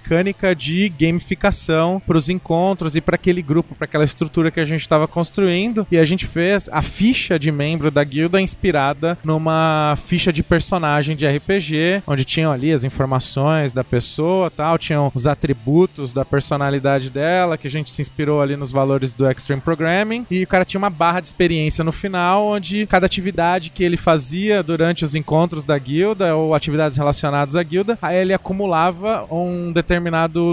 de 0.56 0.88
gamificação 0.88 2.02
pros 2.06 2.28
encontros 2.28 2.96
e 2.96 3.00
para 3.00 3.14
aquele 3.14 3.42
grupo, 3.42 3.74
para 3.74 3.84
aquela 3.84 4.04
estrutura 4.04 4.50
que 4.50 4.60
a 4.60 4.64
gente 4.64 4.80
estava 4.80 5.06
construindo. 5.06 5.86
E 5.90 5.98
a 5.98 6.04
gente 6.04 6.26
fez 6.26 6.68
a 6.72 6.82
ficha 6.82 7.38
de 7.38 7.52
membro 7.52 7.90
da 7.90 8.02
guilda 8.02 8.40
inspirada 8.40 9.16
numa 9.24 9.96
ficha 10.06 10.32
de 10.32 10.42
personagem 10.42 11.14
de 11.14 11.26
RPG, 11.26 12.02
onde 12.06 12.24
tinham 12.24 12.50
ali 12.50 12.72
as 12.72 12.84
informações 12.84 13.72
da 13.72 13.84
pessoa, 13.84 14.50
tal, 14.50 14.78
tinham 14.78 15.10
os 15.14 15.26
atributos 15.26 16.12
da 16.12 16.24
personalidade 16.24 17.10
dela, 17.10 17.56
que 17.56 17.68
a 17.68 17.70
gente 17.70 17.90
se 17.90 18.02
inspirou 18.02 18.40
ali 18.42 18.56
nos 18.56 18.70
valores 18.70 19.12
do 19.12 19.30
Extreme 19.30 19.62
Programming, 19.62 20.26
e 20.30 20.42
o 20.42 20.46
cara 20.46 20.64
tinha 20.64 20.78
uma 20.78 20.90
barra 20.90 21.20
de 21.20 21.28
experiência 21.28 21.84
no 21.84 21.92
final, 21.92 22.46
onde 22.46 22.86
cada 22.86 23.06
atividade 23.06 23.70
que 23.70 23.84
ele 23.84 23.96
fazia 23.96 24.62
durante 24.62 25.04
os 25.04 25.14
encontros 25.14 25.64
da 25.64 25.78
guilda 25.78 26.34
ou 26.34 26.54
atividades 26.54 26.96
relacionadas 26.96 27.54
à 27.54 27.62
guilda, 27.62 27.98
aí 28.02 28.16
ele 28.16 28.34
acumulava 28.34 29.26
um 29.30 29.72
determinado 29.72 29.89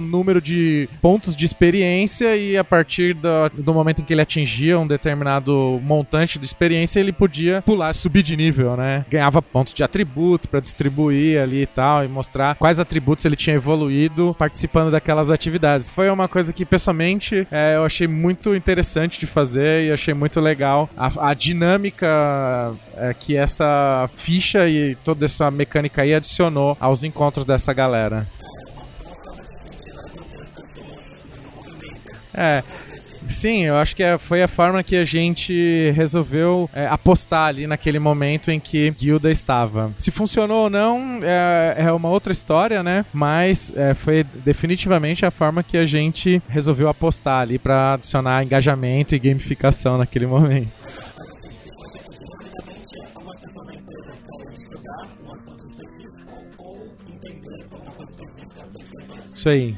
número 0.01 0.41
de 0.41 0.89
pontos 1.01 1.35
de 1.35 1.45
experiência 1.45 2.35
e 2.35 2.57
a 2.57 2.63
partir 2.63 3.13
do, 3.13 3.49
do 3.53 3.73
momento 3.73 4.01
em 4.01 4.05
que 4.05 4.13
ele 4.13 4.21
atingia 4.21 4.79
um 4.79 4.87
determinado 4.87 5.79
montante 5.83 6.39
de 6.39 6.45
experiência, 6.45 6.99
ele 6.99 7.11
podia 7.11 7.61
pular, 7.61 7.93
subir 7.93 8.23
de 8.23 8.35
nível, 8.35 8.75
né? 8.75 9.05
Ganhava 9.09 9.41
pontos 9.41 9.73
de 9.73 9.83
atributo 9.83 10.47
para 10.47 10.59
distribuir 10.59 11.39
ali 11.39 11.63
e 11.63 11.65
tal 11.65 12.03
e 12.03 12.07
mostrar 12.07 12.55
quais 12.55 12.79
atributos 12.79 13.25
ele 13.25 13.35
tinha 13.35 13.55
evoluído 13.55 14.35
participando 14.37 14.91
daquelas 14.91 15.29
atividades. 15.29 15.89
Foi 15.89 16.09
uma 16.09 16.27
coisa 16.27 16.53
que 16.53 16.65
pessoalmente 16.65 17.47
é, 17.51 17.75
eu 17.75 17.83
achei 17.83 18.07
muito 18.07 18.55
interessante 18.55 19.19
de 19.19 19.25
fazer 19.25 19.85
e 19.85 19.91
achei 19.91 20.13
muito 20.13 20.39
legal 20.39 20.89
a, 20.97 21.29
a 21.29 21.33
dinâmica 21.33 22.07
é, 22.95 23.13
que 23.13 23.35
essa 23.35 24.09
ficha 24.15 24.67
e 24.67 24.95
toda 24.95 25.25
essa 25.25 25.49
mecânica 25.51 26.01
aí 26.01 26.13
adicionou 26.13 26.77
aos 26.79 27.03
encontros 27.03 27.45
dessa 27.45 27.73
galera. 27.73 28.25
É, 32.37 32.63
Sim, 33.29 33.63
eu 33.63 33.75
acho 33.75 33.95
que 33.95 34.03
é, 34.03 34.17
foi 34.17 34.41
a 34.41 34.47
forma 34.47 34.81
que 34.83 34.95
a 34.95 35.03
gente 35.03 35.91
resolveu 35.95 36.69
é, 36.73 36.87
apostar 36.87 37.47
ali 37.47 37.67
naquele 37.67 37.99
momento 37.99 38.49
em 38.49 38.59
que 38.59 38.89
Guilda 38.91 39.29
estava. 39.29 39.91
Se 39.99 40.11
funcionou 40.11 40.63
ou 40.63 40.69
não 40.69 41.19
é, 41.21 41.75
é 41.77 41.91
uma 41.91 42.09
outra 42.09 42.31
história, 42.31 42.81
né? 42.81 43.05
Mas 43.13 43.71
é, 43.75 43.93
foi 43.93 44.23
definitivamente 44.45 45.25
a 45.25 45.31
forma 45.31 45.61
que 45.61 45.77
a 45.77 45.85
gente 45.85 46.41
resolveu 46.47 46.87
apostar 46.87 47.41
ali 47.41 47.59
para 47.59 47.95
adicionar 47.95 48.43
engajamento 48.43 49.13
e 49.13 49.19
gamificação 49.19 49.97
naquele 49.97 50.25
momento. 50.25 50.71
Isso 59.33 59.49
aí 59.49 59.75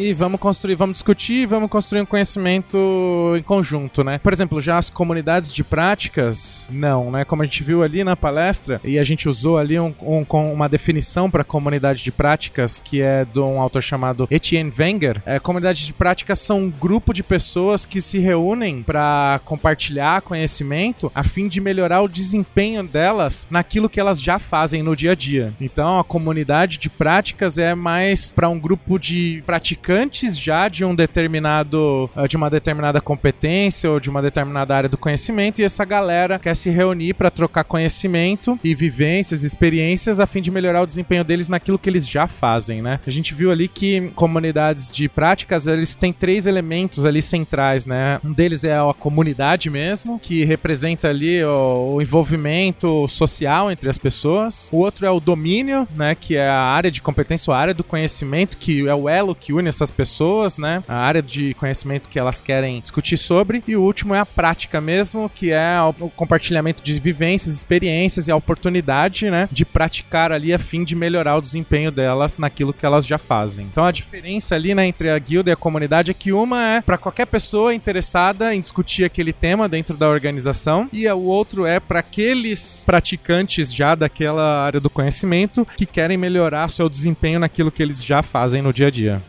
e 0.00 0.14
vamos 0.14 0.40
construir, 0.40 0.76
vamos 0.76 0.94
discutir, 0.94 1.46
vamos 1.46 1.68
construir 1.68 2.00
um 2.00 2.06
conhecimento 2.06 3.34
em 3.36 3.42
conjunto, 3.42 4.02
né? 4.02 4.18
Por 4.18 4.32
exemplo, 4.32 4.58
já 4.58 4.78
as 4.78 4.88
comunidades 4.88 5.52
de 5.52 5.62
práticas, 5.62 6.66
não, 6.72 7.10
né? 7.10 7.22
Como 7.22 7.42
a 7.42 7.44
gente 7.44 7.62
viu 7.62 7.82
ali 7.82 8.02
na 8.02 8.16
palestra 8.16 8.80
e 8.82 8.98
a 8.98 9.04
gente 9.04 9.28
usou 9.28 9.58
ali 9.58 9.78
um, 9.78 9.94
um, 10.00 10.24
uma 10.52 10.70
definição 10.70 11.30
para 11.30 11.44
comunidade 11.44 12.02
de 12.02 12.10
práticas 12.10 12.80
que 12.80 13.02
é 13.02 13.26
de 13.26 13.38
um 13.40 13.60
autor 13.60 13.82
chamado 13.82 14.26
Etienne 14.30 14.72
Wenger. 14.76 15.20
É, 15.26 15.38
comunidades 15.38 15.86
de 15.86 15.92
práticas 15.92 16.40
são 16.40 16.60
um 16.60 16.70
grupo 16.70 17.12
de 17.12 17.22
pessoas 17.22 17.84
que 17.84 18.00
se 18.00 18.18
reúnem 18.18 18.82
para 18.82 19.38
compartilhar 19.44 20.22
conhecimento 20.22 21.12
a 21.14 21.22
fim 21.22 21.46
de 21.46 21.60
melhorar 21.60 22.00
o 22.00 22.08
desempenho 22.08 22.82
delas 22.82 23.46
naquilo 23.50 23.88
que 23.88 24.00
elas 24.00 24.20
já 24.20 24.38
fazem 24.38 24.82
no 24.82 24.96
dia 24.96 25.12
a 25.12 25.14
dia. 25.14 25.52
Então, 25.60 25.98
a 25.98 26.04
comunidade 26.04 26.78
de 26.78 26.88
práticas 26.88 27.58
é 27.58 27.74
mais 27.74 28.32
para 28.32 28.48
um 28.48 28.58
grupo 28.58 28.98
de 28.98 29.42
praticantes 29.44 29.89
praticantes 29.90 30.38
já 30.38 30.68
de 30.68 30.84
um 30.84 30.94
determinado 30.94 32.08
eh, 32.16 32.28
de 32.28 32.36
uma 32.36 32.48
determinada 32.48 33.00
competência 33.00 33.90
ou 33.90 33.98
de 33.98 34.08
uma 34.08 34.22
determinada 34.22 34.76
área 34.76 34.88
do 34.88 34.96
conhecimento 34.96 35.60
e 35.60 35.64
essa 35.64 35.84
galera 35.84 36.38
quer 36.38 36.54
se 36.54 36.70
reunir 36.70 37.14
para 37.14 37.30
trocar 37.30 37.64
conhecimento 37.64 38.58
e 38.62 38.72
vivências, 38.72 39.42
experiências 39.42 40.20
a 40.20 40.26
fim 40.26 40.40
de 40.40 40.50
melhorar 40.50 40.82
o 40.82 40.86
desempenho 40.86 41.24
deles 41.24 41.48
naquilo 41.48 41.78
que 41.78 41.90
eles 41.90 42.08
já 42.08 42.28
fazem, 42.28 42.80
né? 42.80 43.00
A 43.04 43.10
gente 43.10 43.34
viu 43.34 43.50
ali 43.50 43.66
que 43.66 44.12
comunidades 44.14 44.92
de 44.92 45.08
práticas, 45.08 45.66
eles 45.66 45.94
têm 45.94 46.12
três 46.12 46.46
elementos 46.46 47.04
ali 47.04 47.20
centrais, 47.20 47.84
né? 47.84 48.20
Um 48.24 48.32
deles 48.32 48.62
é 48.62 48.76
a 48.76 48.94
comunidade 48.96 49.68
mesmo, 49.70 50.20
que 50.20 50.44
representa 50.44 51.08
ali 51.08 51.42
o, 51.42 51.94
o 51.94 52.02
envolvimento 52.02 53.08
social 53.08 53.70
entre 53.70 53.90
as 53.90 53.98
pessoas. 53.98 54.68
O 54.72 54.78
outro 54.78 55.04
é 55.04 55.10
o 55.10 55.18
domínio, 55.18 55.88
né, 55.96 56.14
que 56.14 56.36
é 56.36 56.48
a 56.48 56.62
área 56.62 56.90
de 56.90 57.02
competência, 57.02 57.52
a 57.52 57.58
área 57.58 57.74
do 57.74 57.82
conhecimento, 57.82 58.56
que 58.56 58.86
é 58.86 58.94
o 58.94 59.08
elo 59.08 59.34
que 59.34 59.52
une 59.52 59.69
essas 59.70 59.90
pessoas, 59.90 60.58
né? 60.58 60.82
A 60.86 60.96
área 60.96 61.22
de 61.22 61.54
conhecimento 61.54 62.08
que 62.08 62.18
elas 62.18 62.40
querem 62.40 62.80
discutir 62.80 63.16
sobre. 63.16 63.62
E 63.66 63.76
o 63.76 63.82
último 63.82 64.14
é 64.14 64.20
a 64.20 64.26
prática 64.26 64.80
mesmo, 64.80 65.30
que 65.34 65.50
é 65.50 65.76
o 65.98 66.10
compartilhamento 66.10 66.82
de 66.82 66.98
vivências, 67.00 67.54
experiências 67.54 68.28
e 68.28 68.30
a 68.30 68.36
oportunidade, 68.36 69.30
né? 69.30 69.48
De 69.50 69.64
praticar 69.64 70.32
ali 70.32 70.52
a 70.52 70.58
fim 70.58 70.84
de 70.84 70.94
melhorar 70.94 71.36
o 71.36 71.40
desempenho 71.40 71.90
delas 71.90 72.38
naquilo 72.38 72.72
que 72.72 72.84
elas 72.84 73.06
já 73.06 73.18
fazem. 73.18 73.66
Então 73.66 73.84
a 73.84 73.92
diferença 73.92 74.54
ali, 74.54 74.74
né, 74.74 74.86
entre 74.86 75.10
a 75.10 75.18
guilda 75.18 75.50
e 75.50 75.52
a 75.52 75.56
comunidade 75.56 76.10
é 76.10 76.14
que 76.14 76.32
uma 76.32 76.66
é 76.66 76.80
para 76.80 76.98
qualquer 76.98 77.26
pessoa 77.26 77.74
interessada 77.74 78.54
em 78.54 78.60
discutir 78.60 79.04
aquele 79.04 79.32
tema 79.32 79.68
dentro 79.68 79.96
da 79.96 80.08
organização 80.08 80.88
e 80.92 81.06
o 81.08 81.20
outro 81.20 81.66
é 81.66 81.80
para 81.80 82.00
aqueles 82.00 82.82
praticantes 82.84 83.72
já 83.72 83.94
daquela 83.94 84.64
área 84.64 84.80
do 84.80 84.90
conhecimento 84.90 85.66
que 85.76 85.86
querem 85.86 86.16
melhorar 86.16 86.68
seu 86.68 86.88
desempenho 86.88 87.40
naquilo 87.40 87.70
que 87.70 87.82
eles 87.82 88.02
já 88.02 88.22
fazem 88.22 88.62
no 88.62 88.72
dia 88.72 88.88
a 88.88 88.90
dia. 88.90 89.22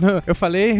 eu 0.26 0.34
falei. 0.34 0.76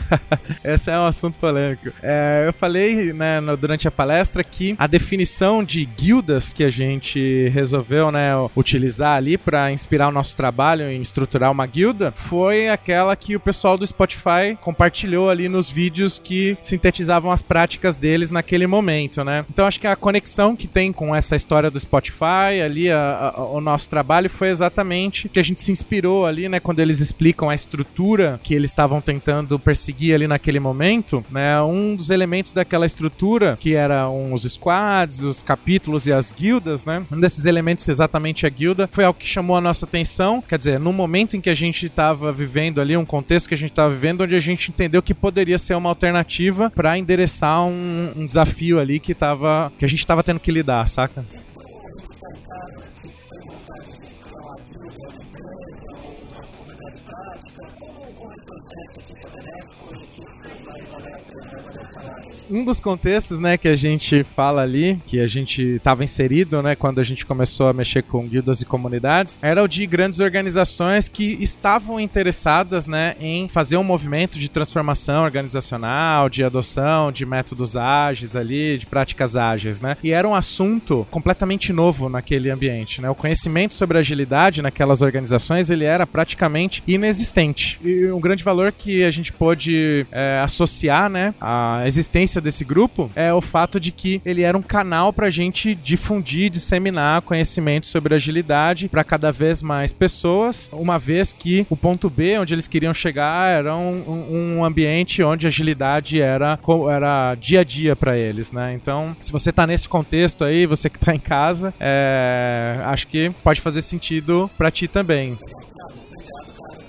Esse 0.64 0.90
é 0.90 0.98
um 0.98 1.06
assunto 1.06 1.38
polêmico. 1.38 1.90
É, 2.02 2.44
eu 2.46 2.52
falei 2.52 3.12
né, 3.12 3.40
durante 3.58 3.88
a 3.88 3.90
palestra 3.90 4.42
que 4.44 4.74
a 4.78 4.86
definição 4.86 5.64
de 5.64 5.84
guildas 5.84 6.52
que 6.52 6.64
a 6.64 6.70
gente 6.70 7.48
resolveu 7.48 8.10
né, 8.10 8.32
utilizar 8.56 9.16
ali 9.16 9.36
para 9.36 9.72
inspirar 9.72 10.08
o 10.08 10.12
nosso 10.12 10.36
trabalho 10.36 10.90
em 10.90 11.00
estruturar 11.00 11.50
uma 11.50 11.66
guilda 11.66 12.12
foi 12.14 12.68
aquela 12.68 13.14
que 13.16 13.36
o 13.36 13.40
pessoal 13.40 13.76
do 13.76 13.86
Spotify 13.86 14.56
compartilhou 14.60 15.30
ali 15.30 15.48
nos 15.48 15.68
vídeos 15.68 16.18
que 16.18 16.56
sintetizavam 16.60 17.30
as 17.30 17.42
práticas 17.42 17.96
deles 17.96 18.30
naquele 18.30 18.66
momento, 18.66 19.24
né? 19.24 19.44
Então 19.50 19.66
acho 19.66 19.80
que 19.80 19.86
a 19.86 19.96
conexão 19.96 20.54
que 20.54 20.66
tem 20.66 20.92
com 20.92 21.14
essa 21.14 21.36
história 21.36 21.70
do 21.70 21.78
Spotify 21.78 22.60
ali, 22.64 22.90
a, 22.90 23.32
a, 23.34 23.44
o 23.44 23.60
nosso 23.60 23.88
trabalho 23.88 24.28
foi 24.28 24.48
exatamente 24.48 25.28
que 25.28 25.40
a 25.40 25.42
gente 25.42 25.60
se 25.60 25.72
inspirou 25.72 26.26
ali, 26.26 26.48
né, 26.48 26.60
quando 26.60 26.80
eles 26.80 27.00
explicam 27.00 27.48
a 27.48 27.54
estrutura 27.54 28.40
que 28.50 28.54
eles 28.56 28.70
estavam 28.70 29.00
tentando 29.00 29.60
perseguir 29.60 30.12
ali 30.12 30.26
naquele 30.26 30.58
momento, 30.58 31.24
né? 31.30 31.62
Um 31.62 31.94
dos 31.94 32.10
elementos 32.10 32.52
daquela 32.52 32.84
estrutura, 32.84 33.56
que 33.60 33.76
eram 33.76 34.32
os 34.32 34.42
squads, 34.42 35.22
os 35.22 35.40
capítulos 35.40 36.08
e 36.08 36.12
as 36.12 36.32
guildas, 36.32 36.84
né? 36.84 37.06
Um 37.12 37.20
desses 37.20 37.44
elementos, 37.44 37.86
exatamente 37.86 38.44
a 38.46 38.48
guilda, 38.48 38.88
foi 38.90 39.04
algo 39.04 39.16
que 39.16 39.24
chamou 39.24 39.56
a 39.56 39.60
nossa 39.60 39.84
atenção. 39.86 40.42
Quer 40.42 40.58
dizer, 40.58 40.80
no 40.80 40.92
momento 40.92 41.36
em 41.36 41.40
que 41.40 41.48
a 41.48 41.54
gente 41.54 41.86
estava 41.86 42.32
vivendo 42.32 42.80
ali, 42.80 42.96
um 42.96 43.04
contexto 43.04 43.46
que 43.46 43.54
a 43.54 43.58
gente 43.58 43.70
estava 43.70 43.94
vivendo, 43.94 44.22
onde 44.22 44.34
a 44.34 44.40
gente 44.40 44.68
entendeu 44.68 45.00
que 45.00 45.14
poderia 45.14 45.56
ser 45.56 45.76
uma 45.76 45.88
alternativa 45.88 46.70
para 46.70 46.98
endereçar 46.98 47.64
um, 47.64 48.10
um, 48.16 48.26
desafio 48.26 48.80
ali 48.80 48.98
que, 48.98 49.14
tava, 49.14 49.70
que 49.78 49.84
a 49.84 49.88
gente 49.88 50.00
estava 50.00 50.24
tendo 50.24 50.40
que 50.40 50.50
lidar, 50.50 50.88
saca? 50.88 51.24
Um 62.50 62.64
dos 62.64 62.80
contextos, 62.80 63.38
né, 63.38 63.56
que 63.56 63.68
a 63.68 63.76
gente 63.76 64.24
fala 64.24 64.62
ali, 64.62 65.00
que 65.06 65.20
a 65.20 65.28
gente 65.28 65.62
estava 65.62 66.04
inserido, 66.04 66.62
né, 66.62 66.74
quando 66.74 67.00
a 67.00 67.04
gente 67.04 67.24
começou 67.24 67.68
a 67.68 67.72
mexer 67.72 68.02
com 68.02 68.26
guildas 68.26 68.60
e 68.60 68.66
comunidades, 68.66 69.38
era 69.42 69.62
o 69.62 69.68
de 69.68 69.86
grandes 69.86 70.20
organizações 70.20 71.08
que 71.08 71.36
estavam 71.40 72.00
interessadas, 72.00 72.86
né, 72.86 73.14
em 73.20 73.48
fazer 73.48 73.76
um 73.76 73.84
movimento 73.84 74.38
de 74.38 74.48
transformação 74.48 75.24
organizacional, 75.24 76.28
de 76.28 76.44
adoção 76.44 77.12
de 77.12 77.24
métodos 77.24 77.76
ágeis 77.76 78.34
ali, 78.34 78.78
de 78.78 78.86
práticas 78.86 79.36
ágeis, 79.36 79.80
né? 79.80 79.96
E 80.02 80.12
era 80.12 80.26
um 80.26 80.34
assunto 80.34 81.06
completamente 81.10 81.72
novo 81.72 82.08
naquele 82.08 82.50
ambiente, 82.50 83.00
né? 83.00 83.08
O 83.08 83.14
conhecimento 83.14 83.74
sobre 83.74 83.98
agilidade 83.98 84.62
naquelas 84.62 85.02
organizações, 85.02 85.70
ele 85.70 85.84
era 85.84 86.06
praticamente 86.06 86.82
inexistente. 86.86 87.80
E 87.84 88.06
um 88.10 88.20
grande 88.20 88.42
valor 88.42 88.72
que 88.72 89.04
a 89.04 89.10
gente 89.10 89.32
pôde 89.32 90.06
é, 90.10 90.40
associar, 90.44 91.08
né, 91.08 91.34
a 91.40 91.82
existência 91.86 92.39
desse 92.40 92.64
grupo 92.64 93.10
é 93.14 93.32
o 93.32 93.40
fato 93.40 93.78
de 93.80 93.90
que 93.90 94.20
ele 94.24 94.42
era 94.42 94.56
um 94.56 94.62
canal 94.62 95.12
para 95.12 95.26
a 95.26 95.30
gente 95.30 95.74
difundir, 95.74 96.50
disseminar 96.50 97.22
conhecimento 97.22 97.86
sobre 97.86 98.14
agilidade 98.14 98.88
para 98.88 99.04
cada 99.04 99.32
vez 99.32 99.62
mais 99.62 99.92
pessoas, 99.92 100.70
uma 100.72 100.98
vez 100.98 101.32
que 101.32 101.66
o 101.68 101.76
ponto 101.76 102.08
B, 102.08 102.38
onde 102.38 102.54
eles 102.54 102.68
queriam 102.68 102.94
chegar, 102.94 103.50
era 103.50 103.76
um, 103.76 104.56
um 104.58 104.64
ambiente 104.64 105.22
onde 105.22 105.46
agilidade 105.46 106.20
era, 106.20 106.58
era 106.90 107.34
dia 107.34 107.60
a 107.60 107.64
dia 107.64 107.94
para 107.96 108.16
eles, 108.16 108.52
né? 108.52 108.72
Então, 108.74 109.16
se 109.20 109.32
você 109.32 109.50
está 109.50 109.66
nesse 109.66 109.88
contexto 109.88 110.44
aí, 110.44 110.66
você 110.66 110.88
que 110.88 110.96
está 110.96 111.14
em 111.14 111.20
casa, 111.20 111.74
é, 111.78 112.80
acho 112.84 113.06
que 113.06 113.30
pode 113.42 113.60
fazer 113.60 113.82
sentido 113.82 114.50
para 114.56 114.70
ti 114.70 114.88
também. 114.88 115.38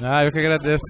Ah, 0.01 0.25
eu 0.25 0.31
que 0.31 0.39
agradeço 0.39 0.83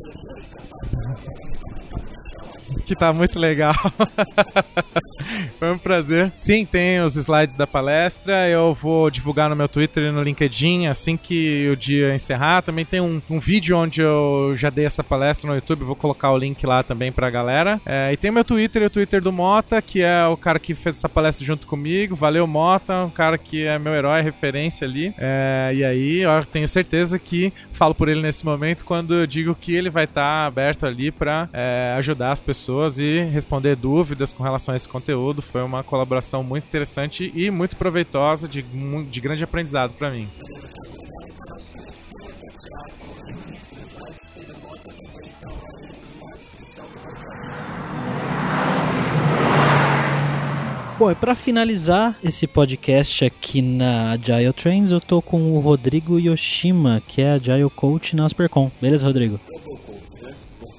que 2.82 2.96
tá 2.96 3.14
muito 3.14 3.40
legal. 3.40 3.74
Foi 5.62 5.72
um 5.72 5.78
prazer. 5.78 6.34
Sim, 6.36 6.66
tem 6.66 7.00
os 7.04 7.16
slides 7.16 7.56
da 7.56 7.68
palestra. 7.68 8.50
Eu 8.50 8.74
vou 8.74 9.12
divulgar 9.12 9.48
no 9.48 9.56
meu 9.56 9.68
Twitter 9.68 10.06
e 10.06 10.12
no 10.12 10.24
LinkedIn 10.24 10.88
assim 10.88 11.16
que 11.16 11.70
o 11.72 11.76
dia 11.78 12.16
encerrar. 12.16 12.64
Também 12.64 12.84
tem 12.84 13.00
um, 13.00 13.22
um 13.30 13.40
vídeo 13.40 13.78
onde 13.78 14.02
eu 14.02 14.56
já 14.56 14.72
dei 14.72 14.86
essa 14.86 15.04
palestra 15.04 15.48
no 15.48 15.54
YouTube. 15.54 15.84
Vou 15.84 15.96
colocar 15.96 16.32
o 16.32 16.38
link 16.38 16.66
lá 16.66 16.82
também 16.82 17.12
pra 17.12 17.30
galera. 17.30 17.80
É, 17.86 18.12
e 18.12 18.18
tem 18.18 18.32
o 18.32 18.34
meu 18.34 18.44
Twitter 18.44 18.82
e 18.82 18.86
o 18.88 18.90
Twitter 18.90 19.22
do 19.22 19.32
Mota, 19.32 19.80
que 19.84 20.02
é 20.02 20.26
o 20.26 20.36
cara 20.36 20.58
que 20.58 20.74
fez 20.74 20.98
essa 20.98 21.08
palestra 21.08 21.46
junto 21.46 21.68
comigo. 21.68 22.16
Valeu, 22.16 22.48
Mota, 22.48 23.06
um 23.06 23.12
cara 23.12 23.38
que 23.38 23.64
é 23.64 23.78
meu 23.78 23.94
herói, 23.94 24.24
referência 24.24 24.88
ali. 24.88 25.14
É, 25.16 25.72
e 25.76 25.86
aí, 25.86 26.22
eu 26.22 26.44
tenho 26.44 26.68
certeza 26.68 27.20
que 27.20 27.54
falo 27.72 27.94
por 27.94 28.10
ele 28.10 28.22
nesse 28.22 28.44
momento 28.44 28.84
quando 28.84 29.14
eu 29.14 29.28
digo 29.28 29.54
que 29.54 29.76
ele 29.76 29.92
vai 29.92 30.06
estar 30.06 30.22
tá 30.22 30.46
aberto 30.48 30.88
ali 30.88 31.12
para 31.12 31.48
é, 31.54 31.94
ajudar 32.00 32.32
as 32.32 32.40
pessoas 32.40 32.98
e 32.98 33.22
responder 33.32 33.76
dúvidas 33.76 34.34
com 34.34 34.42
relação 34.42 34.74
a 34.74 34.76
esse 34.76 34.90
conteúdo. 34.90 35.44
Foi 35.52 35.62
uma 35.62 35.84
colaboração 35.84 36.44
muito 36.44 36.64
interessante 36.64 37.32
e 37.36 37.52
muito 37.52 37.76
proveitosa, 37.76 38.48
de, 38.48 38.62
de 38.62 39.22
grande 39.22 39.44
aprendizado 39.44 39.94
para 39.94 40.10
mim. 40.10 40.28
Bom, 50.98 51.10
e 51.10 51.16
para 51.16 51.34
finalizar 51.34 52.16
esse 52.24 52.46
podcast 52.46 53.26
aqui 53.26 53.60
na 53.60 54.12
Agile 54.12 54.54
Trends, 54.54 54.92
eu 54.92 55.02
tô 55.02 55.20
com 55.20 55.52
o 55.54 55.60
Rodrigo 55.60 56.20
Yoshima, 56.20 57.02
que 57.08 57.24
é 57.24 57.32
Agile 57.32 57.72
Coach 57.72 58.16
na 58.16 58.24
Aspercom. 58.24 58.72
Beleza, 58.80 59.08
Rodrigo? 59.08 59.40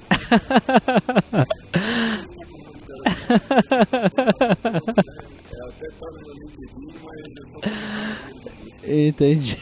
Entendi. 8.85 9.57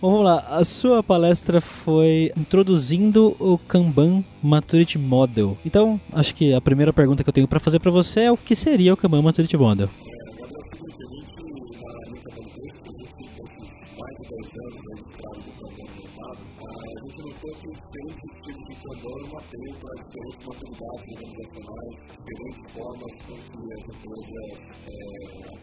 Vamos 0.00 0.22
lá, 0.22 0.44
a 0.50 0.62
sua 0.64 1.02
palestra 1.02 1.60
foi 1.60 2.30
introduzindo 2.36 3.34
o 3.38 3.56
Kanban 3.56 4.22
Maturity 4.42 4.98
Model. 4.98 5.56
Então, 5.64 5.98
acho 6.12 6.34
que 6.34 6.52
a 6.52 6.60
primeira 6.60 6.92
pergunta 6.92 7.24
que 7.24 7.28
eu 7.28 7.32
tenho 7.32 7.48
para 7.48 7.58
fazer 7.58 7.78
para 7.78 7.90
você 7.90 8.20
é 8.20 8.30
o 8.30 8.36
que 8.36 8.54
seria 8.54 8.92
o 8.92 8.96
Kanban 8.96 9.22
Maturity 9.22 9.56
Model? 9.56 9.88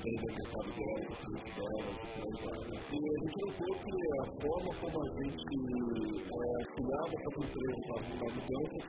a 0.02 0.34
questão 0.34 0.64
do 0.64 0.72
crédito, 0.74 1.14
a 1.52 1.86
gente 2.34 2.92
entendeu 2.92 3.48
que 3.52 4.00
a 4.18 4.26
forma 4.42 4.72
como 4.82 4.98
a 4.98 5.08
gente 5.22 5.54
é, 6.32 6.71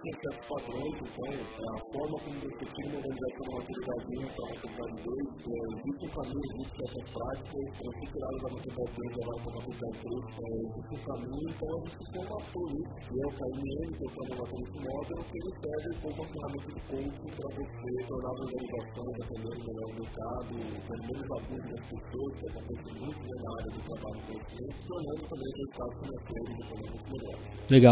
tinha 0.02 0.18
certos 0.18 0.46
padrões, 0.50 0.98
então, 0.98 1.30
a 1.30 1.78
forma 1.92 2.16
como 2.18 2.36
você 2.42 2.64
tinha 2.74 2.86
uma 2.90 2.98
organização 2.98 3.58
atividade 3.62 4.06
1 4.12 4.26
para 4.32 4.42
uma 4.42 4.52
atividade 4.52 4.94
2, 5.02 5.22
é, 5.42 5.60
existe 5.72 6.02
um 6.02 6.10
caminho, 6.10 6.42
existe 6.42 6.74
certas 6.82 7.06
práticas, 7.12 7.66
para 7.78 7.90
ser 7.92 8.06
tirado 8.12 8.36
da 8.42 8.48
atividade 8.52 8.92
2 8.92 9.12
levar 9.12 9.36
para 9.38 9.50
uma 9.52 9.60
atividade 9.62 9.98
3, 10.02 10.22
é, 10.32 10.58
existe 10.62 10.92
um 10.92 11.02
caminho, 11.06 11.48
então 11.52 11.70
a 11.72 11.80
gente 11.82 12.06
tem 12.12 12.22
uma 12.22 12.40
política, 12.52 12.98
que 13.02 13.14
é 13.14 13.26
o 13.26 13.32
KMN, 13.32 13.88
que 13.92 14.02
é 14.02 14.06
o 14.06 14.12
Programa 14.12 14.42
Matriz 14.42 14.70
Model, 14.82 15.20
que 15.22 15.36
ele 15.38 15.52
serve 15.62 15.88
como 16.02 16.12
uma 16.12 16.26
ferramenta 16.32 16.70
de 16.72 16.80
coaching 16.82 17.30
para 17.32 17.48
você 17.52 17.90
tornar 18.10 18.32
a 18.32 18.40
organização 18.42 19.06
dependendo 19.12 19.60
melhor 19.62 19.86
do 19.86 19.96
mercado, 20.02 20.50
com 20.82 20.96
menos 21.06 21.28
abuso 21.32 21.66
das 21.70 21.82
pessoas, 21.86 22.30
que 22.32 22.46
acontece 22.50 22.90
muito 22.98 23.22
na 23.22 23.50
área 23.52 23.70
do 23.70 23.80
trabalho 23.86 24.18
do 24.18 24.26
conhecimento, 24.26 24.78
tornando 24.90 25.22
também 25.30 25.46
os 25.46 25.56
resultados 25.62 25.94
financeiros 26.02 26.50
e 26.50 26.62
econômicos 26.62 27.02
melhores. 27.12 27.42
Legal. 27.70 27.91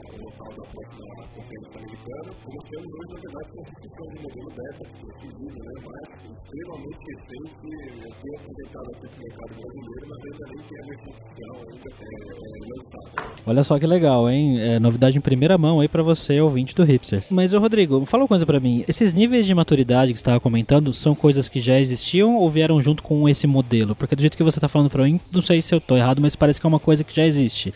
da 0.11 0.65
próxima 0.67 1.15
conferência 1.33 1.79
americana. 1.79 2.29
Começando 2.43 2.87
hoje, 2.91 3.13
na 3.13 3.19
verdade, 3.19 3.49
a 3.51 3.63
discussão 3.63 4.07
de 4.11 4.17
modelo 4.21 4.49
beta, 4.51 4.83
inclusive, 5.01 5.59
né? 5.61 5.75
Mas 5.85 6.05
extremamente 6.43 7.03
recente, 7.07 7.71
apresentado 8.35 8.89
aqui 8.91 9.07
mercado 9.21 9.53
brasileiro, 9.55 10.05
mas 10.09 10.19
ainda 10.25 10.45
nem 10.51 10.61
tem 10.67 10.77
a. 10.79 11.01
Olha 13.43 13.63
só 13.63 13.79
que 13.79 13.87
legal, 13.87 14.29
hein? 14.29 14.59
É, 14.59 14.79
novidade 14.79 15.17
em 15.17 15.21
primeira 15.21 15.57
mão 15.57 15.79
aí 15.79 15.87
para 15.87 16.03
você, 16.03 16.39
ouvinte 16.39 16.75
do 16.75 16.83
Hipsters. 16.83 17.31
Mas, 17.31 17.53
ô 17.53 17.59
Rodrigo, 17.59 18.05
fala 18.05 18.23
uma 18.23 18.27
coisa 18.27 18.45
para 18.45 18.59
mim. 18.59 18.85
Esses 18.87 19.13
níveis 19.13 19.47
de 19.47 19.55
maturidade 19.55 20.13
que 20.13 20.19
você 20.19 20.21
estava 20.21 20.39
comentando 20.39 20.93
são 20.93 21.15
coisas 21.15 21.49
que 21.49 21.59
já 21.59 21.79
existiam 21.79 22.35
ou 22.35 22.49
vieram 22.49 22.79
junto 22.81 23.01
com 23.01 23.27
esse 23.27 23.47
modelo? 23.47 23.95
Porque 23.95 24.15
do 24.15 24.21
jeito 24.21 24.37
que 24.37 24.43
você 24.43 24.59
está 24.59 24.67
falando 24.67 24.89
para 24.91 25.03
mim, 25.03 25.19
não 25.31 25.41
sei 25.41 25.61
se 25.61 25.73
eu 25.73 25.81
tô 25.81 25.97
errado, 25.97 26.21
mas 26.21 26.35
parece 26.35 26.61
que 26.61 26.67
é 26.67 26.69
uma 26.69 26.79
coisa 26.79 27.03
que 27.03 27.15
já 27.15 27.25
existe. 27.25 27.73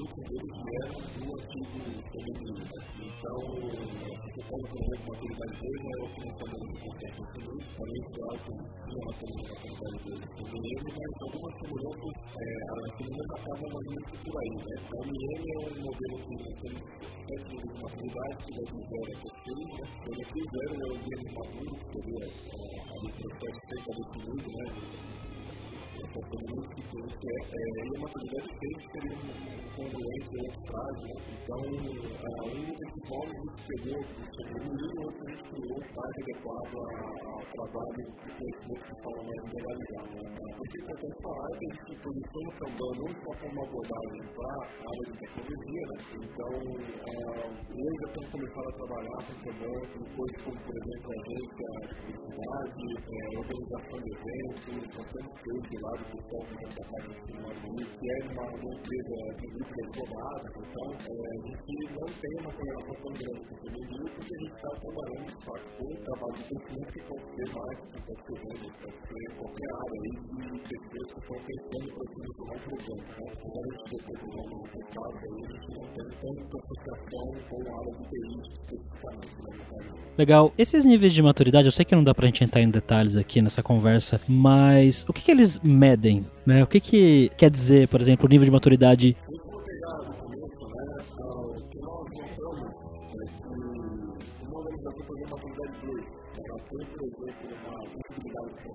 muito 0.00 0.20
deles 0.24 0.56
vieram 0.64 0.96
do 0.96 1.28
antigo 1.36 1.76
feminismo. 2.10 2.64
Então, 3.00 3.36
você 3.40 4.40
pode 4.48 4.64
entender 4.64 4.96
uma 4.96 5.12
habilidade 5.12 5.56
dele, 5.60 5.84
é 5.84 5.98
o 6.00 6.08
que 6.08 6.20
nós 6.24 6.34
chamamos 6.40 6.68
de 6.70 6.78
conceito 6.80 7.20
feminino, 7.30 7.62
também 7.76 8.02
claro 8.16 8.38
que 8.40 8.50
não 8.50 9.00
é 9.00 9.10
apenas 9.10 9.36
uma 9.40 9.56
habilidade 9.60 9.98
dele 10.00 10.24
feminino, 10.40 10.88
mas 10.96 11.12
algumas 11.20 11.52
semelhanças, 11.60 12.14
as 12.20 12.40
é, 12.40 12.56
a 12.60 12.84
acabam 13.36 13.68
mais 13.70 13.86
ou 13.86 13.92
menos 13.92 14.16
por 14.24 14.34
aí, 14.40 14.52
né? 14.56 14.74
Então, 14.80 14.96
a 14.96 15.04
OMM 15.04 15.44
é 15.44 15.58
um 15.60 15.76
modelo 15.84 16.16
que 16.20 16.34
nós 16.40 16.56
temos 16.60 16.80
sete 17.20 17.52
de 17.60 17.68
maturidade, 17.80 18.36
que 18.40 18.50
nós 18.56 18.68
de 18.70 18.82
zero 18.90 19.10
a 19.10 19.18
terceiro, 19.20 19.64
né? 19.68 19.84
Quando 20.00 20.20
eu 20.20 20.26
fiz 20.32 20.46
zero, 20.50 20.74
eu 20.80 20.96
vi 20.96 21.12
uma 21.28 21.44
que 21.44 21.86
seria 21.92 22.24
é, 22.24 22.80
a 22.80 23.04
processo 23.20 23.60
que 23.60 23.74
está 23.76 23.92
definido, 24.00 24.48
né? 24.48 25.29
essa 26.00 26.20
tendência 26.30 26.74
que 26.74 26.82
tem, 26.90 27.06
que 27.06 27.28
é, 27.28 27.80
é 27.80 27.98
uma 27.98 28.08
de 28.08 28.28
feita 28.30 28.84
que 28.90 28.98
ele 28.98 29.60
congruente 29.76 30.40
frágil. 30.66 31.16
Então, 31.30 31.60
um 31.60 32.64
desses 32.70 33.02
móveis 33.08 33.50
que 33.56 33.64
pegou, 33.70 34.00
chegou 34.04 34.60
no 34.60 34.72
livro, 34.76 35.08
a 35.10 35.30
gente 35.30 35.42
criou 35.50 35.76
um 35.76 35.84
site 35.90 36.18
adequado 36.20 36.74
ao 37.30 37.42
trabalho 37.50 37.90
que 37.90 38.04
de 38.04 38.32
conhecimento 38.36 38.84
de 38.84 38.96
forma 39.02 39.22
mais 39.24 39.40
generalizada. 39.50 40.20
O 40.40 40.64
que 40.70 40.78
eu 40.80 40.96
quero 41.00 41.16
falar 41.22 41.48
é 41.50 41.58
que 41.58 41.66
a 41.66 41.74
gente 41.74 41.94
posição 42.00 42.42
no 42.44 42.52
Kanban 42.60 42.92
não 43.00 43.10
só 43.20 43.30
como 43.40 43.52
uma 43.52 43.64
abordagem 43.64 44.22
para 44.36 44.50
a 44.50 44.86
área 44.90 45.04
de 45.04 45.14
tecnologia, 45.20 45.84
né? 45.90 45.96
Então, 46.20 46.52
hoje 47.70 47.96
já 48.00 48.08
estamos 48.10 48.30
começando 48.30 48.68
a 48.68 48.74
trabalhar 48.80 49.18
com 49.20 49.32
o 49.32 49.40
Kanban, 49.40 49.80
com 49.90 50.02
coisas 50.16 50.38
como, 50.44 50.58
por 50.60 50.74
exemplo, 50.80 51.08
a 51.10 51.16
agência 51.20 51.68
de 51.80 51.94
publicidade, 52.00 52.86
é, 53.00 53.38
organização 53.38 53.96
de 54.00 54.10
eventos, 54.10 54.84
nós 54.96 55.08
temos 55.10 55.34
feito 55.40 55.74
lá 55.80 55.89
empresa 58.80 59.16
de 59.40 59.46
grupo 59.50 59.74
advogado, 59.82 60.46
então 60.60 60.88
é, 60.90 61.18
a 61.20 61.46
gente 61.46 61.74
não 61.94 62.06
tem 62.06 62.32
uma 62.40 62.50
tão 62.50 63.12
grande 63.12 63.40
porque 63.50 64.34
a 64.34 64.40
gente 64.40 64.54
está 64.54 64.70
trabalhando, 64.70 65.26
de 65.26 65.44
fato, 65.44 65.66
com 65.78 65.84
o 65.84 65.96
trabalho 66.00 66.34
que 66.34 66.54
pode 66.54 66.70
ser 66.70 66.90
que 66.90 67.00
pode 67.10 67.26
ser 67.34 67.46
pode 68.80 68.98
ser 69.06 69.24
qualquer 69.38 69.70
área 69.80 69.98
de 70.00 70.58
pessoas 70.70 71.06
que 71.10 71.18
estão 71.20 71.38
pensando 71.40 71.88
para 71.94 72.06
se 72.06 72.18
transformar 72.20 72.56
em 72.56 72.60
programa. 72.60 73.00
Né? 73.00 73.34
Então, 73.40 73.60
a 73.60 73.66
gente 73.70 74.10
resultado 74.70 75.16
aí, 75.20 75.38
a 75.40 75.50
gente 75.50 75.68
não 75.70 75.86
tem 75.90 76.06
tanta 76.20 76.54
associação 76.58 77.26
com 77.48 77.58
a 77.60 77.78
área 77.78 77.92
de 77.94 78.04
TI 78.10 78.32
especificamente, 78.60 79.38
né? 79.42 80.00
Legal. 80.18 80.52
Esses 80.58 80.84
níveis 80.84 81.14
de 81.14 81.22
maturidade, 81.22 81.66
eu 81.66 81.72
sei 81.72 81.84
que 81.84 81.94
não 81.94 82.04
dá 82.04 82.14
pra 82.14 82.26
gente 82.26 82.44
entrar 82.44 82.60
em 82.60 82.70
detalhes 82.70 83.16
aqui 83.16 83.40
nessa 83.40 83.62
conversa, 83.62 84.20
mas 84.28 85.04
o 85.08 85.12
que, 85.12 85.22
que 85.22 85.30
eles 85.30 85.58
medem? 85.80 86.24
Né? 86.44 86.62
O 86.62 86.66
que, 86.66 86.78
que 86.78 87.30
quer 87.36 87.50
dizer, 87.50 87.88
por 87.88 88.00
exemplo, 88.00 88.26
o 88.26 88.28
nível 88.28 88.44
de 88.44 88.50
maturidade 88.50 89.16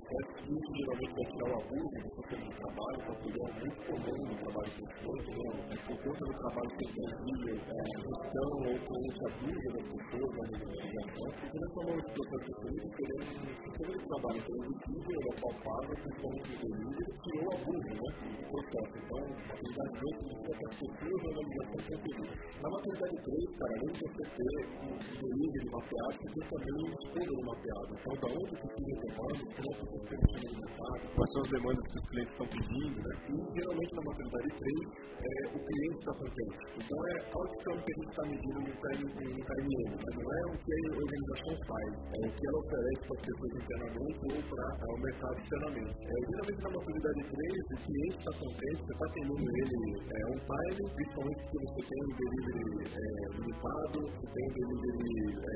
geralmente 0.05 1.13
vai 1.15 1.25
tirar 1.25 1.49
o 1.49 1.57
abuso 1.57 1.97
do 1.97 2.09
sistema 2.15 2.45
de 2.45 2.55
trabalho, 2.55 2.99
porque 3.05 3.25
é 3.25 3.49
muito 3.57 3.79
comum 3.85 4.21
no 4.29 4.35
trabalho 4.37 4.69
de 4.69 4.81
pessoas, 4.85 5.25
né? 5.25 5.45
por 5.85 5.97
conta 6.05 6.23
do 6.25 6.33
trabalho 6.35 6.69
que 6.77 6.85
tem 6.93 7.05
aqui, 7.09 7.33
a 7.45 7.85
gestão 8.05 8.49
ou 8.55 8.75
cliente 8.85 9.21
abusa 9.25 9.67
das 9.73 9.87
pessoas 9.89 10.31
na 10.35 10.43
organização, 10.45 11.27
porque 11.41 11.57
nós 11.57 11.71
falamos 11.73 12.03
de 12.05 12.25
de 12.25 12.53
saúde, 12.55 12.87
queremos 12.95 13.29
um 13.35 13.53
sistema 13.65 13.91
de 13.95 14.05
trabalho 14.05 14.39
que 14.45 14.51
é 14.51 14.61
visível, 14.65 15.21
é 15.25 15.33
palpável, 15.41 15.95
principalmente 15.95 16.53
no 16.55 16.69
líder, 16.75 17.09
que 17.15 17.31
o 17.35 17.49
abuso, 17.55 17.93
né? 17.95 18.09
do 18.25 18.45
processo. 18.45 18.93
Então, 18.95 19.21
a 19.25 19.53
qualidade 19.55 19.93
de 19.95 20.09
significa 20.15 20.53
que 20.55 20.65
as 20.65 20.75
pessoas 20.75 21.17
da 21.17 21.27
organização 21.33 21.79
têm 21.85 21.97
perigo. 22.05 22.33
Na 22.61 22.69
maturidade 22.69 23.17
3, 23.25 23.55
cara, 23.55 23.73
além 23.75 23.91
de 23.95 23.99
você 24.05 24.23
ter 24.35 24.53
um 24.75 24.93
delivery 25.25 25.69
mapeado, 25.71 26.15
você 26.25 26.41
também 26.45 26.75
um 26.75 26.93
estudo 26.93 27.33
mapeado. 27.45 27.89
Então, 27.95 28.13
da 28.15 28.27
onde 28.35 28.53
que 28.55 28.67
se 28.69 28.81
demandas, 28.85 29.49
como 29.55 29.65
é 29.65 29.73
que 29.75 29.94
mercado, 30.03 31.01
quais 31.15 31.31
são 31.31 31.41
as 31.41 31.49
demandas 31.49 31.83
que 31.87 31.99
os 31.99 32.07
clientes 32.09 32.31
estão 32.31 32.47
pedindo, 32.47 32.97
né? 32.99 33.13
E, 33.25 33.59
geralmente, 33.59 33.91
na 33.95 34.03
maturidade 34.03 34.49
3, 34.55 35.05
é, 35.15 35.31
o 35.47 35.59
cliente 35.59 35.97
está 35.99 36.13
contente. 36.15 36.55
Então, 36.75 36.97
é 37.05 37.15
outcome 37.31 37.79
que 37.85 37.91
a 37.91 37.95
gente 37.95 38.09
está 38.11 38.23
medindo 38.27 38.59
no 38.59 38.73
KMM, 38.75 39.89
né? 39.95 40.09
não 40.15 40.27
é 40.27 40.41
o 40.45 40.55
que 40.59 40.71
a 40.75 40.97
organização 40.99 41.53
faz, 41.65 41.89
é 41.95 42.27
o 42.27 42.31
que 42.35 42.43
ela 42.45 42.59
oferece 42.59 43.01
para 43.05 43.15
as 43.15 43.23
pessoas 43.25 43.51
internamente 43.55 44.19
ou 44.25 44.39
para 44.51 44.65
o 44.85 44.99
mercado 44.99 45.35
externamente. 45.39 45.95
É, 45.95 46.15
geralmente, 46.25 46.59
na 46.65 46.71
maturidade 46.75 47.21
3, 47.23 47.35
o 47.35 47.79
cliente 47.85 48.17
está 48.19 48.31
contente, 48.35 48.79
você 48.85 48.93
está 48.95 49.05
atendendo 49.05 49.45
ele 49.45 49.79
é, 49.95 50.19
on 50.27 50.39
time, 50.45 50.83
principalmente 50.95 51.39
porque 51.45 51.57
você 51.65 51.81
tem 51.85 51.99
um 52.03 52.13
delivery 52.15 52.65
é, 52.85 53.07
limitado, 53.35 53.97
você 54.11 54.27
tem 54.27 54.43
um 54.45 54.53
delivery 54.55 55.15
é, 55.35 55.53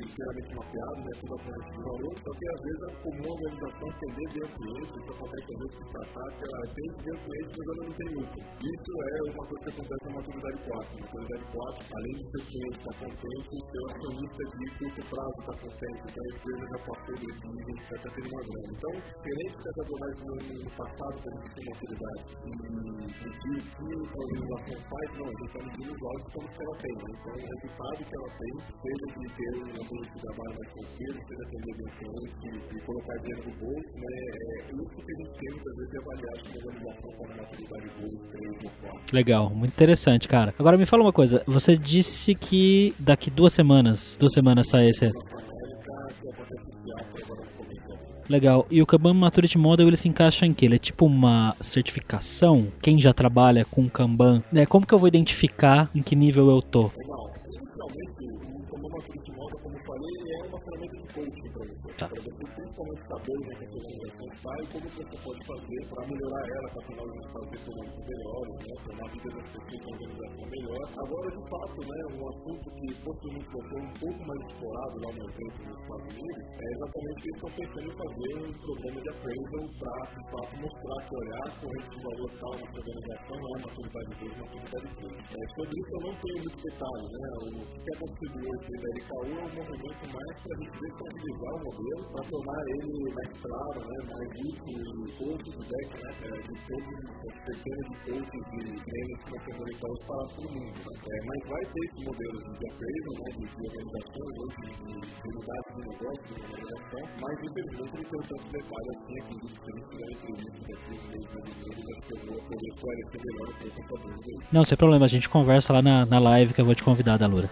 inteiramente 0.00 0.50
mapeado, 0.54 1.00
né, 1.00 1.12
tudo 1.20 1.34
a 1.34 1.50
de 1.50 1.82
valor, 1.82 2.12
só 2.20 2.30
que 2.30 2.44
às 2.50 2.60
vezes 2.60 2.80
é 2.80 2.90
comum 3.00 3.26
a 3.26 3.34
organização 3.40 3.79
atender 3.88 4.26
bem 4.34 4.44
o 4.44 4.50
cliente, 4.50 4.92
isso 5.00 5.12
acontece 5.12 5.48
às 5.50 5.58
vezes 5.60 5.74
com 5.74 5.84
startup, 5.90 6.32
ela 6.40 6.58
atende 6.60 6.96
bem 7.00 7.14
o 7.14 7.20
cliente, 7.24 7.50
mas 7.56 7.66
ela 7.70 7.82
não 7.86 7.94
tem 8.00 8.08
lucro. 8.20 8.40
Isso 8.60 8.92
é 9.00 9.16
uma 9.30 9.44
coisa 9.46 9.60
que 9.60 9.70
acontece 9.70 10.04
na 10.04 10.12
maturidade 10.20 10.58
4. 10.60 10.90
Na 10.90 11.00
maturidade 11.00 11.44
4, 11.50 11.96
além 11.96 12.14
de 12.20 12.24
seu 12.30 12.42
cliente 12.50 12.78
estar 12.80 12.94
contente, 13.00 13.48
o 13.50 13.62
seu 13.70 13.82
acionista 13.90 14.42
de 14.50 14.64
curto 14.80 15.00
prazo 15.10 15.36
está 15.40 15.54
contente, 15.60 16.00
então 16.10 16.20
a 16.20 16.30
empresa 16.30 16.64
já 16.70 16.78
passou 16.80 17.14
do 17.14 17.48
nível, 17.50 17.76
já 17.80 17.96
está 17.96 18.08
tendo 18.10 18.28
uma 18.30 18.42
grana. 18.44 18.70
Então, 18.70 18.92
diferente 19.00 19.56
dessa 19.60 19.80
abordagem 19.80 20.20
no, 20.20 20.70
passado, 20.70 21.14
que 21.20 21.28
a 21.28 21.34
gente 21.40 21.54
tem 21.54 21.64
maturidade, 21.70 22.20
e 22.20 22.50
o 22.50 23.34
que 23.40 23.88
a 23.90 24.20
organização 24.20 24.78
faz, 24.90 25.06
não, 25.16 25.26
a 25.26 25.34
gente 25.40 25.50
está 25.50 25.60
medindo 25.60 25.90
os 25.90 26.02
outcomes 26.10 26.50
que 26.50 26.62
ela 26.62 26.76
tem. 26.80 26.94
Né? 27.00 27.08
Então, 27.10 27.32
o 27.32 27.46
resultado 27.50 28.00
que 28.00 28.14
ela 28.20 28.30
tem, 28.40 28.52
seja 28.60 29.06
de 29.10 29.26
ter 29.30 29.52
um 29.56 29.78
ambiente 29.80 30.10
de 30.10 30.20
trabalho 30.20 30.54
mais 30.60 30.70
tranquilo, 30.70 31.18
seja 31.20 31.42
atender 31.50 31.72
bem 31.76 31.86
o 31.86 31.94
cliente 32.00 32.70
e 32.70 32.80
colocar 32.80 33.16
dinheiro 33.20 33.42
no 33.46 33.52
bolso, 33.60 33.69
né? 33.70 33.80
é 34.70 34.82
isso 34.82 35.04
que 35.04 35.12
a 35.12 35.16
gente 35.16 35.38
tem 35.38 35.50
muitas 35.50 35.76
vezes 35.76 35.90
de 35.90 35.98
avaliar 35.98 36.32
organização 36.32 37.26
na 37.28 37.36
maturidade 37.36 37.90
boa, 38.00 38.20
3 38.32 38.64
ou 38.64 38.70
4. 38.82 39.00
Legal, 39.12 39.50
muito 39.50 39.72
interessante, 39.72 40.28
cara. 40.28 40.54
Agora 40.58 40.76
me 40.76 40.86
fala 40.86 41.02
uma 41.02 41.12
coisa, 41.12 41.42
você 41.46 41.76
disse 41.76 42.34
que 42.34 42.94
daqui 42.98 43.30
duas 43.30 43.52
semanas, 43.52 44.16
duas 44.18 44.32
semanas 44.32 44.68
sai 44.68 44.88
esse... 44.88 45.10
Legal. 48.28 48.64
E 48.70 48.80
o 48.80 48.86
Kanban 48.86 49.12
Maturity 49.14 49.58
Model 49.58 49.88
ele 49.88 49.96
se 49.96 50.08
encaixa 50.08 50.46
em 50.46 50.54
que? 50.54 50.64
Ele 50.64 50.76
é 50.76 50.78
tipo 50.78 51.04
uma 51.04 51.56
certificação? 51.58 52.68
Quem 52.80 53.00
já 53.00 53.12
trabalha 53.12 53.64
com 53.64 53.90
Kanban, 53.90 54.40
né? 54.52 54.64
Como 54.64 54.86
que 54.86 54.94
eu 54.94 55.00
vou 55.00 55.08
identificar 55.08 55.90
em 55.92 56.00
que 56.00 56.14
nível 56.14 56.48
eu 56.48 56.62
tô? 56.62 56.92
Tá. 62.00 62.08
Para 62.08 62.16
você 62.16 62.32
principalmente 62.32 63.02
saber 63.12 63.36
onde 63.36 63.50
é 63.50 63.56
que 63.60 63.76
sua 63.76 63.92
organização 63.92 64.56
e 64.56 64.66
como 64.72 64.88
você 64.88 65.16
pode 65.20 65.40
fazer 65.44 65.80
para 65.84 66.00
melhorar 66.08 66.44
ela, 66.48 66.68
para 66.72 66.82
tornar 66.88 67.04
os 67.04 67.12
resultados 67.12 67.52
econômicos 67.60 68.04
melhores, 68.08 68.56
né? 68.56 68.72
tornar 68.88 69.04
a 69.04 69.12
vida 69.12 69.28
organização 69.36 70.44
melhor. 70.48 70.84
Agora, 70.96 71.28
de 71.28 71.42
fato, 71.44 71.78
né, 71.84 72.00
um 72.16 72.22
assunto 72.24 72.66
que 72.72 72.88
possivelmente 73.04 73.52
vai 73.52 73.80
um 73.84 73.92
pouco 74.00 74.20
mais 74.24 74.40
explorado 74.48 74.94
lá 74.96 75.10
no 75.12 75.22
evento 75.28 75.58
nos 75.60 75.76
Estados 75.76 76.08
Unidos 76.08 76.44
é 76.56 76.68
exatamente 76.72 77.18
que 77.20 77.28
eles 77.28 77.36
estão 77.36 77.50
pensando 77.60 77.88
em 77.90 77.96
fazer 78.00 78.32
um 78.40 78.52
programa 78.64 79.00
de 79.00 79.08
appraisal 79.10 79.64
para, 79.76 80.02
de 80.08 80.22
fato, 80.30 80.52
mostrar 80.56 80.98
que 81.04 81.12
olhar 81.20 81.46
corrente 81.60 81.90
de 81.90 81.98
valor 82.00 82.30
tal 82.40 82.52
na 82.56 82.64
sua 82.64 82.80
organização 82.80 83.38
é 83.44 83.56
maturidade 83.60 84.10
2, 84.24 84.40
maturidade 84.40 84.88
3. 84.88 85.20
É, 85.20 85.42
sobre 85.52 85.74
isso 85.76 85.90
eu 85.90 86.00
não 86.00 86.14
tenho 86.16 86.38
muito 86.48 86.60
detalhe, 86.64 87.06
né? 87.12 87.28
O 87.40 87.68
que 87.76 87.90
é 87.90 88.40
hoje 88.40 88.72
da 88.80 88.88
LKU 88.88 89.32
é 89.36 89.44
um 89.44 89.52
movimento 89.52 90.04
mais 90.16 90.34
para 90.40 90.50
a 90.50 90.58
gente 90.60 90.72
desestabilizar 90.80 91.52
o 91.52 91.60
modelo, 91.60 91.89
para 91.90 92.22
tornar 92.30 92.62
ele 92.68 93.10
mais 93.14 93.30
claro, 93.42 93.80
né, 93.80 93.98
mais 94.14 94.30
útil 94.46 94.78
e 94.78 95.10
todo 95.18 95.34
o 95.34 95.64
feedback 95.64 95.90
né, 96.04 96.38
de 96.38 96.54
todos 96.70 96.86
os 96.90 97.34
pequenos 97.46 97.84
de 97.90 97.96
coaches 98.06 98.42
e 98.50 98.80
treinos 98.86 99.18
que 99.24 99.34
temos 99.44 99.66
LKUs 99.70 100.00
para 100.06 100.22
todo 100.36 100.50
mundo. 100.54 100.78
Né? 100.78 100.94
É, 101.10 101.26
mas 101.26 101.40
vai 101.50 101.64
ter 101.66 101.82
esse 101.84 102.04
modelo 102.04 102.36
de 102.38 102.68
appraisal, 102.70 103.14
né, 103.18 103.28
de, 103.30 103.42
de 103.42 103.62
organizações, 103.66 104.50
de, 104.54 104.68
de, 104.70 104.92
de 105.00 105.28
unidades 105.30 105.69
Não, 114.52 114.64
sem 114.64 114.76
problema, 114.76 115.04
a 115.04 115.08
gente 115.08 115.28
conversa 115.28 115.72
lá 115.72 115.82
na, 115.82 116.06
na 116.06 116.18
live 116.18 116.54
que 116.54 116.60
eu 116.60 116.64
vou 116.64 116.74
te 116.74 116.82
convidar, 116.82 117.16
da 117.16 117.26
Lura. 117.26 117.48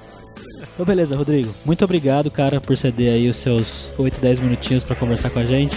Então, 0.74 0.85
beleza, 0.85 1.16
Rodrigo. 1.16 1.54
Muito 1.64 1.85
obrigado, 1.85 2.31
cara, 2.31 2.61
por 2.61 2.76
ceder 2.76 3.12
aí 3.12 3.28
os 3.28 3.37
seus 3.37 3.92
8, 3.98 4.20
10 4.20 4.40
minutinhos 4.40 4.85
para 4.85 4.96
conversar 4.96 5.31
com 5.31 5.38
a 5.38 5.44
gente. 5.44 5.76